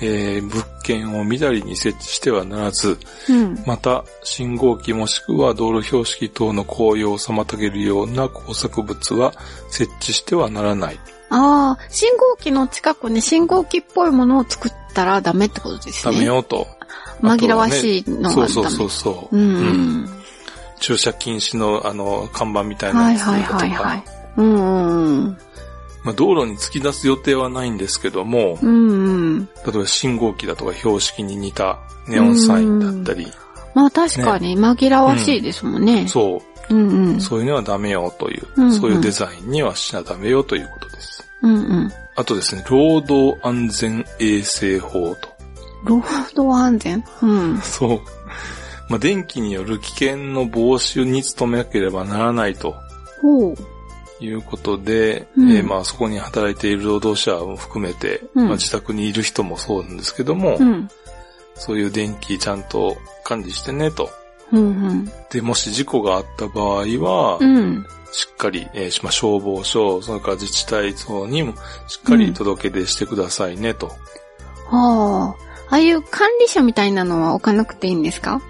[0.00, 2.96] えー物件をみだりに設置してはならず、
[3.28, 3.62] うん。
[3.66, 9.34] また信号機もしくは道路標識灯の紅葉を妨げるような工作物は
[9.68, 10.98] 設置してはならない。
[11.28, 16.20] ああ、信号機の近くに信号機っぽいものを作ったらダメってことですダね。
[16.20, 16.66] メよと。
[17.22, 18.48] 紛らわしいのがダメ。
[18.48, 19.36] そうそうそうそう。
[19.36, 20.08] ううんん。
[20.80, 24.04] 駐車禁止のあの看板みたいなやつとはいはいはいかはい。
[24.38, 25.38] うんうん
[26.04, 28.68] まあ、道路に突き出す予定はないんですけども、うん。
[28.68, 28.94] うんう
[29.38, 29.48] ん。
[29.66, 33.26] 例えば信号機だとか標識に似たネオンサインだったり、
[33.74, 36.06] まあ確かに紛らわしいですもんね。
[36.08, 36.40] そ
[36.70, 37.20] う、うんうん。
[37.20, 41.24] そういうのはダメよという、うんうんそういうデザインにはしちゃダメよということです。
[41.42, 41.92] うんうん。
[42.16, 45.28] あとですね、労働安全衛生法と。
[45.84, 46.02] 労
[46.34, 47.04] 働安全？
[47.22, 47.58] うん。
[47.60, 48.00] そう。
[48.88, 52.74] まあ、電気による危険の防止に努めなければならないと
[53.20, 53.56] ほう。
[54.24, 60.88] いうことで、うんえーまあそこに働いている労働者も含めて、うんまあ、自宅にいる人もそうなんですけども、うん。
[61.54, 64.08] そういう電気ちゃんと管理してねと。
[64.52, 65.12] うんうん。
[65.30, 67.84] で、もし事故があった場合は、うん。
[68.16, 71.52] しっかり、えーまあ、消防署、それから自治体等にも
[71.86, 73.88] しっかり届け出してくださいねと。
[74.70, 75.46] はあ。
[75.68, 78.40] ああいう管理者みたいなのは置かなくていいんですか？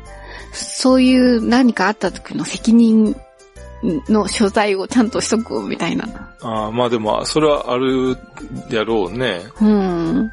[0.52, 3.16] そういう何かあった時の責任
[4.09, 6.05] の所在をちゃんとしとくみたいな。
[6.43, 8.16] あーまあでも、それはある
[8.70, 9.40] やろうね。
[9.60, 10.30] うん。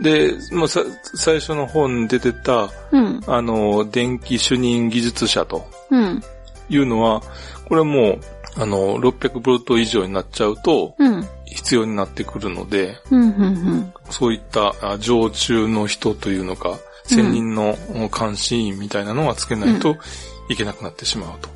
[0.00, 0.82] で、まあ、さ
[1.16, 3.20] 最初の本に出てた、うん。
[3.26, 6.22] あの、電気主任技術者とうん。
[6.68, 7.20] いうのは、
[7.68, 8.20] これはもう、
[8.56, 11.28] あの、600ボルト以上になっちゃうと、うん。
[11.46, 13.22] 必要になってくるので、うん。
[13.22, 13.92] うん。
[14.10, 17.76] そういったあ常駐の人というのか、専任の
[18.16, 19.96] 監視員みたいなのはつけないと
[20.48, 21.48] いけなくなってしまうと。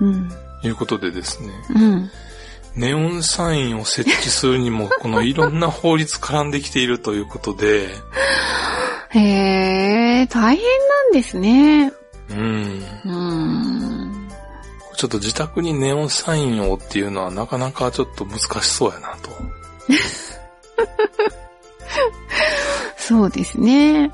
[0.00, 0.30] うん。
[0.62, 2.10] いうことでですね、うん。
[2.74, 7.88] ネオンサインを設置するにも、このいろんな法律絡んできているということで、
[9.10, 11.92] へえ、大変なんですね。
[12.30, 12.82] うん。
[13.04, 14.15] うん。
[14.96, 19.30] ちょっと自宅にネオンサインをっていうのはなかなかちょっと難しそうやなと。
[22.98, 24.10] そうですね。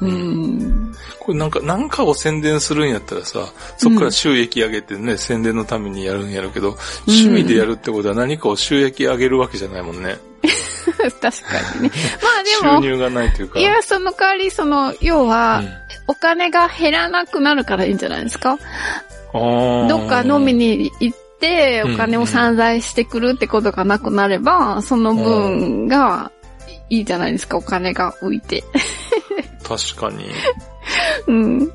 [0.00, 0.94] うん。
[1.20, 3.46] これなんか、なんかを宣伝するんやったらさ、
[3.78, 6.76] そこから収益上げてね、宣伝のためにやるんやるけど、
[7.06, 10.18] 趣味でやるってことは何かを収益上げるわけじゃないもんね。
[10.98, 11.30] 確か
[11.76, 11.90] にね。
[12.22, 13.58] まあでも、収入がないというか。
[13.58, 15.68] いや、その代わり、その、要は、うん
[16.08, 18.56] お金が減らなくなるからいいんじゃないですか？
[19.32, 26.32] どっか飲みに行っってお金を散財してくるってことがなくなれば、その分が
[26.88, 28.64] いいじゃないですか、お金が浮いて。
[29.62, 30.30] 確かに。
[31.28, 31.72] うん。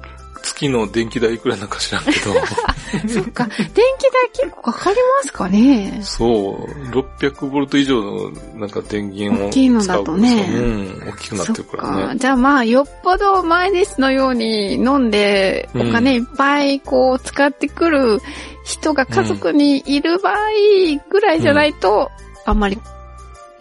[0.61, 2.17] 月の電気代いくらなんか知らんけど。
[3.07, 3.45] そっか。
[3.45, 12.15] 電気代結構かかりますかねそう、600ボルト以上のなんか電源を大きいのだとね使ううん、大きくなってるからね。
[12.17, 18.19] じゃあまあ、よっぽど毎日のように飲んで、お金いっぱいこう使ってくる
[18.63, 20.35] 人が家族にいる場合
[21.09, 22.11] ぐらいじゃないと、
[22.45, 22.77] あんまり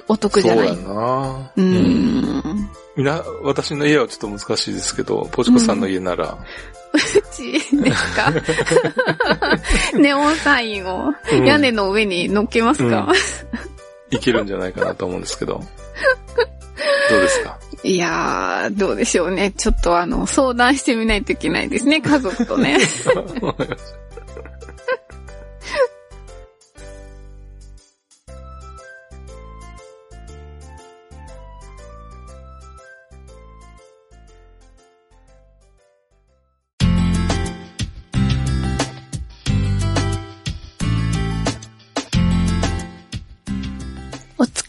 [0.08, 0.68] お得じゃない。
[0.68, 2.69] そうやなうーん。
[3.00, 6.36] みな、私の家はちょっと難しいですけど、ポチコさんの家なら、
[6.92, 6.98] う
[7.34, 7.76] ちです
[8.14, 8.32] か？
[9.98, 11.44] ネオンサインをうん。
[11.46, 13.10] 屋根の上に乗っけますか、
[14.10, 15.62] いけるんじゃないかなと思うんですけど。
[17.10, 17.58] どうですか？
[17.82, 19.52] いやー、どうでしょうね。
[19.52, 22.76] ちょっとあの、相談してみないといけないですね、家族とね。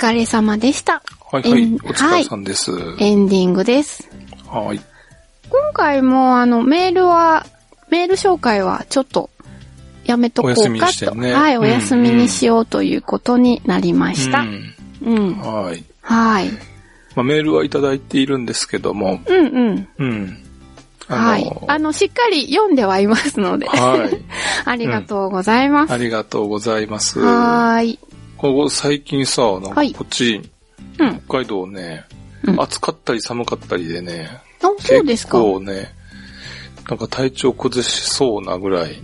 [0.02, 1.04] 疲れ様でした。
[1.32, 2.72] はいはい、うんお疲れさんです。
[2.98, 4.10] エンディングです。
[4.48, 4.82] はい。
[5.50, 7.46] 今回もあの、メールは、
[7.90, 9.30] メール紹介はちょっと
[10.06, 11.16] やめとこうかと。
[11.16, 14.40] ねはい、うんお休みにしようということになりました。
[14.40, 15.36] うんうん。
[15.36, 15.84] はい。
[16.02, 16.50] はい。
[17.16, 19.88] まあ、メールはいただいているんですけども、うんうん。
[20.00, 20.38] うん。
[21.08, 21.52] はい。
[21.68, 23.68] あの、しっかり読んではいますので。
[23.68, 24.18] はい。
[24.66, 25.94] ありがとうございます。
[25.94, 27.20] ありがとうございます。
[27.20, 28.00] はーい。
[28.42, 30.42] ここ最近さ、なんかはいこっち、
[30.98, 31.22] うん。
[31.28, 32.06] 北海道ね、
[32.44, 34.30] うん暑かったり寒かったりでね、
[34.64, 35.38] あ、そうですか。
[35.38, 35.94] 結構ね、
[36.90, 39.00] なんか体調崩しそうなぐらい、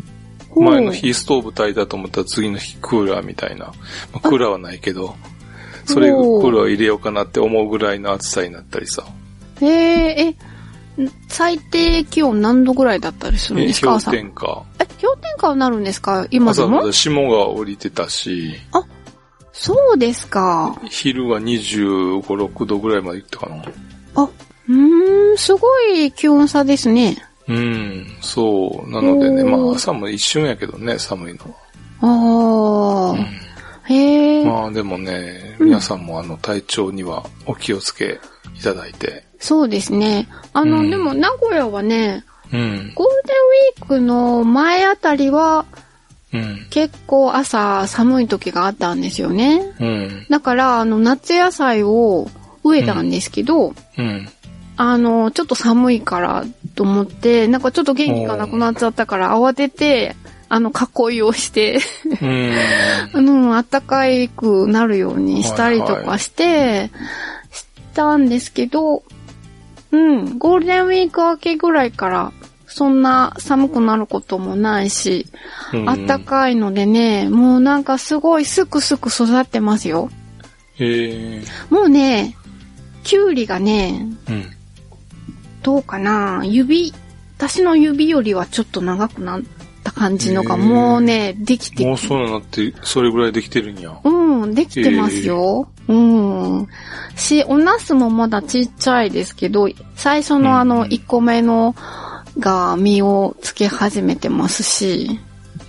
[0.56, 3.66] 前の日ストーブ炊いたと思ったら次の日クーラーみたいな。
[3.66, 3.74] ま
[4.16, 5.16] あ、クーラーはないけど、
[5.86, 9.04] それクーラー入れようかなって思うぐらいの暑さになったりさ。
[9.62, 9.68] えー、
[10.98, 14.10] え、ん最低気温何度ぐらいだったりするんえですか氷朝？
[14.12, 14.64] 点下。
[14.80, 16.26] え、氷点下になるんですか？
[16.32, 18.56] 今で朝もまで霜が降りてたし、
[19.60, 20.80] そうですか。
[20.88, 23.64] 昼は25、6度ぐらいまで行ったかな。
[24.16, 27.18] あ、うーん、すごい気温差ですね。
[27.48, 28.92] うん、そう。
[28.92, 31.40] なのでね、まあ朝も一瞬やけどね、寒いの
[32.02, 33.16] は。
[33.16, 38.20] ああ、へえ、まあでもね、うん皆さんもあの体調にはお気をつけ
[38.56, 39.26] いただいて。
[39.40, 40.28] そうですね。
[40.54, 42.24] あの、うんでも名古屋はね、
[42.54, 42.94] うん。
[42.94, 43.36] ゴールデン
[43.80, 45.66] ウィークの前あたりは
[46.34, 46.68] うん。
[46.70, 49.62] 結構朝寒い時があったんですよね。
[49.80, 50.26] うん。
[50.30, 52.30] だから、あの、夏野菜を
[52.64, 54.30] 植えたんですけど、うん。
[54.76, 56.46] あの、ちょっと寒いから
[56.76, 60.16] と思って、なんかちょっと元気がなくなっちゃったから慌てて、
[60.50, 61.80] あの、囲いをして、
[62.22, 62.54] うん。
[63.14, 64.04] あの、暖か
[64.36, 66.92] くなるようにしたりとかして、
[67.52, 69.04] したんですけど、
[69.92, 72.32] うん、ゴールデンウィーク明けぐらいから、
[72.78, 75.26] そんな寒くなることもないし、
[75.74, 80.12] うん暖かいのでね、もうなんかすごいすくすく育ってますよ。
[80.76, 81.42] へえ。
[81.72, 82.38] もうね、
[83.04, 84.46] キュウリがね、うん。
[85.64, 86.94] どうかな指、
[87.38, 89.42] 私の指よりはちょっと長くなっ
[89.84, 94.00] た感じのがもうね、できてもうそうなって、それぐらいできてるんや。
[94.04, 95.68] うん、できてますよ。
[95.88, 96.68] うん。
[97.16, 101.76] し、お茄子もまだちっちゃいですけど、最初のあうんの、1個目の
[102.40, 105.20] が実をつけ始めてますし、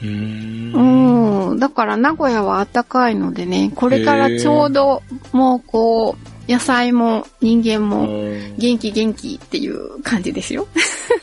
[0.02, 1.50] うーん。
[1.50, 1.58] うん。
[1.58, 6.16] だから名古屋は暖かいのでね、これからちょうど、もうこ
[6.48, 10.66] う、野菜も人間もうん元気元気っていう感じですよ。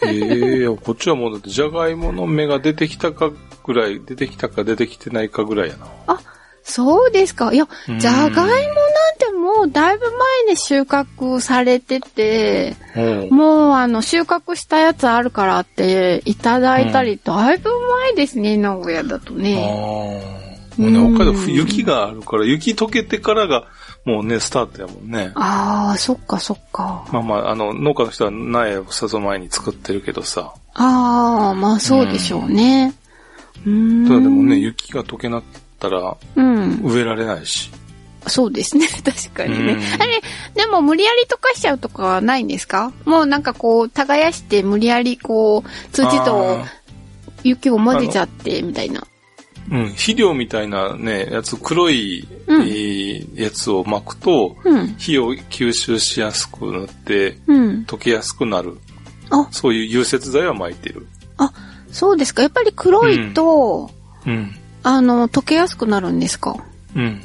[0.06, 3.32] ええこっちはもうだって、じゃがいもの芽が出てきたか
[3.64, 6.20] ぐらい、出てきたか出てきてないかぐらいやな。
[6.68, 7.54] そうですか？
[7.54, 8.60] いや、うんじゃがいもなん
[9.20, 10.06] てもうだいぶ
[10.46, 13.30] 前に収穫されてて、うん。
[13.30, 17.70] もうあの収穫したやつあるからっていただいたり、だいぶ
[18.04, 19.40] 前ですね、名古屋だとああ。
[19.40, 20.36] ね。
[20.78, 23.66] もうね、うん北海道雪があるから、雪溶けてからが、
[24.04, 25.32] もうね、スタートやもんね。
[25.36, 27.06] ああ、そっかそっか。
[27.12, 30.54] まあまあ、あの、農家の人は苗をさぞ前に作ってるけどさ。
[30.74, 32.94] ああ、まあそうでしょうね。
[33.66, 34.08] うーん。
[34.08, 35.42] ただでもね、雪が溶けな
[35.88, 36.82] ったらうん。
[36.84, 37.72] 植えられないし。
[38.28, 39.74] そうですね、 確かにね。
[39.74, 40.22] うんあれ、
[40.56, 42.92] でも無理やり溶かしちゃうとかはないんですか？
[43.06, 46.66] もうなんかこう、耕して無理やりこう、土とあ
[47.44, 49.02] 雪を混ぜちゃって、みたいな。
[49.02, 49.06] ー
[49.72, 54.96] うん、肥料みたいなね、やつ、黒い、うんえーやつを巻くと、うん。
[54.98, 57.86] 火を吸収しやすくなって、うん。
[57.88, 58.78] 溶けやすくなる。
[59.32, 61.08] あそういう融雪剤は巻いてる。
[61.92, 62.42] そうですか。
[62.42, 63.90] やっぱり黒いと、
[64.26, 64.54] うん。
[64.88, 66.56] あの、溶けやすくなるんですか？
[66.96, 67.22] うん。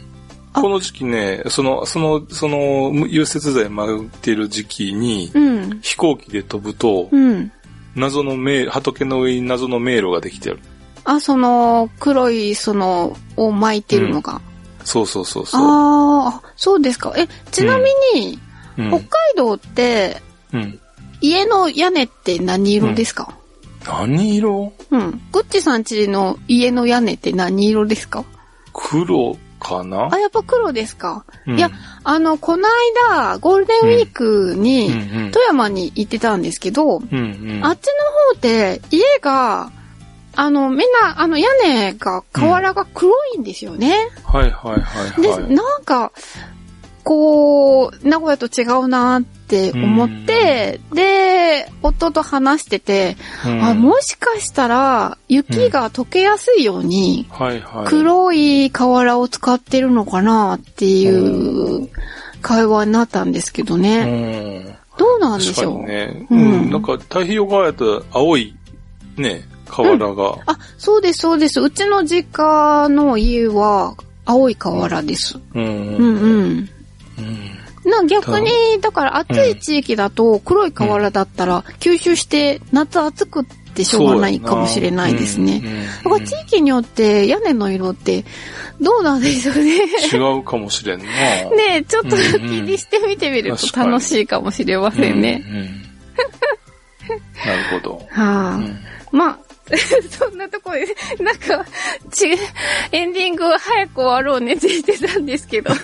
[0.52, 5.78] あこの時期ね、その、その、その、融雪剤巻いてる時期に、うん。
[5.82, 7.52] 飛行機で飛ぶと、うん。
[7.94, 10.58] 謎の迷路、畑の上に謎の迷路ができてる。
[11.04, 14.40] あ、その、黒い、その、を巻いてるのが。
[14.84, 15.60] そうそうそうそう。
[15.62, 17.12] あーあ、そうですか。
[17.16, 17.84] え、ちなみ
[18.18, 18.40] に、うん
[18.88, 19.06] 北海
[19.36, 20.22] 道って、
[20.54, 20.80] うん。
[21.20, 23.36] 家の屋根って何色ですか？
[23.90, 24.72] 何色？
[24.90, 25.20] うん。
[25.32, 28.24] グッチさん家の家の屋根って何色ですか？
[28.72, 30.08] 黒かな？
[30.12, 31.70] あ、やっぱ黒ですか、うんいや、
[32.04, 32.68] あの、この
[33.08, 34.90] 間、ゴールデンウィークに、
[35.32, 37.60] 富山に行ってたんですけど、うんうん。
[37.64, 39.70] あっちの方で、家が、
[40.36, 44.08] あの、みんな、あの、屋根が、瓦が黒いんですよね。
[44.24, 45.54] はいはいはいで、はい。
[45.54, 46.12] なんか、
[47.02, 49.39] こう、名古屋と違うなって
[49.72, 53.16] 思って、で、夫と話してて、
[53.46, 57.26] うんあ、もしかしたら、雪が溶けやすいように。
[57.86, 61.88] 黒い瓦を使ってるのかなっていう
[62.42, 64.04] 会話になったんですけどうね。
[64.04, 64.76] ん。
[64.98, 66.26] どうなんでしょう、にね。
[66.30, 66.70] ううんん。
[66.70, 68.54] なんか太平洋側やったら青い、
[69.16, 70.36] ね、瓦が。
[70.46, 71.60] あ、そうです、そうです。
[71.60, 73.94] うちの実家の家は
[74.24, 75.38] 青い瓦です。
[75.54, 75.64] うん。
[75.64, 76.68] うんうん。
[77.18, 77.59] うん。
[77.84, 78.50] な逆に、
[78.80, 83.44] だから暑い地域だと黒い瓦だったら吸収して夏暑くっ
[83.74, 85.62] てしょうがないかもしれないですね。
[86.04, 88.24] だから地域によって屋根の色って
[88.80, 89.84] どうなんでしょうね。
[90.12, 91.04] 違うかもしれんな。
[91.04, 91.12] ね
[91.70, 95.42] え、ちょっと気にしてみてみると楽しいかもしれませんね。
[97.44, 98.06] なるほど。
[98.10, 98.78] はあ、うん
[99.12, 99.38] まあ、
[100.10, 100.86] そんなところで、
[101.22, 101.64] なんか、
[102.10, 102.26] ち、
[102.92, 105.70] エンディングは早く終わろうねって言ってたんですけど。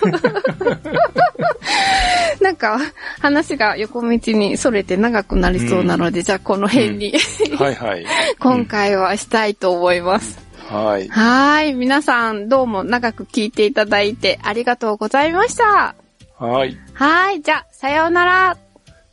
[2.41, 2.79] なんか、
[3.19, 7.13] 話が横道にそれて長くなりそうなので、じゃあこの辺に、
[7.57, 8.05] はいはい。
[8.39, 10.39] 今回はしたいと思います。
[10.69, 11.07] はい。
[11.07, 11.73] はーい。
[11.73, 15.95] 皆さんどうも長く聞いていただいてありがとうございました。
[16.37, 16.77] はい。
[16.93, 17.41] はーい。
[17.41, 18.57] じゃあ、さようなら。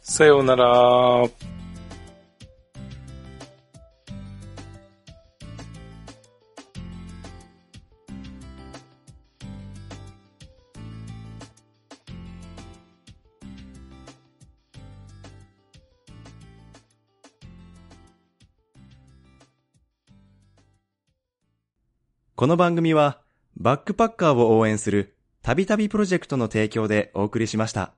[0.02, 1.22] さようなら。
[22.36, 23.20] この番組は、
[23.56, 27.92] バックパッカーを応援する、たびたびプロジェクトの提供でお送りしました。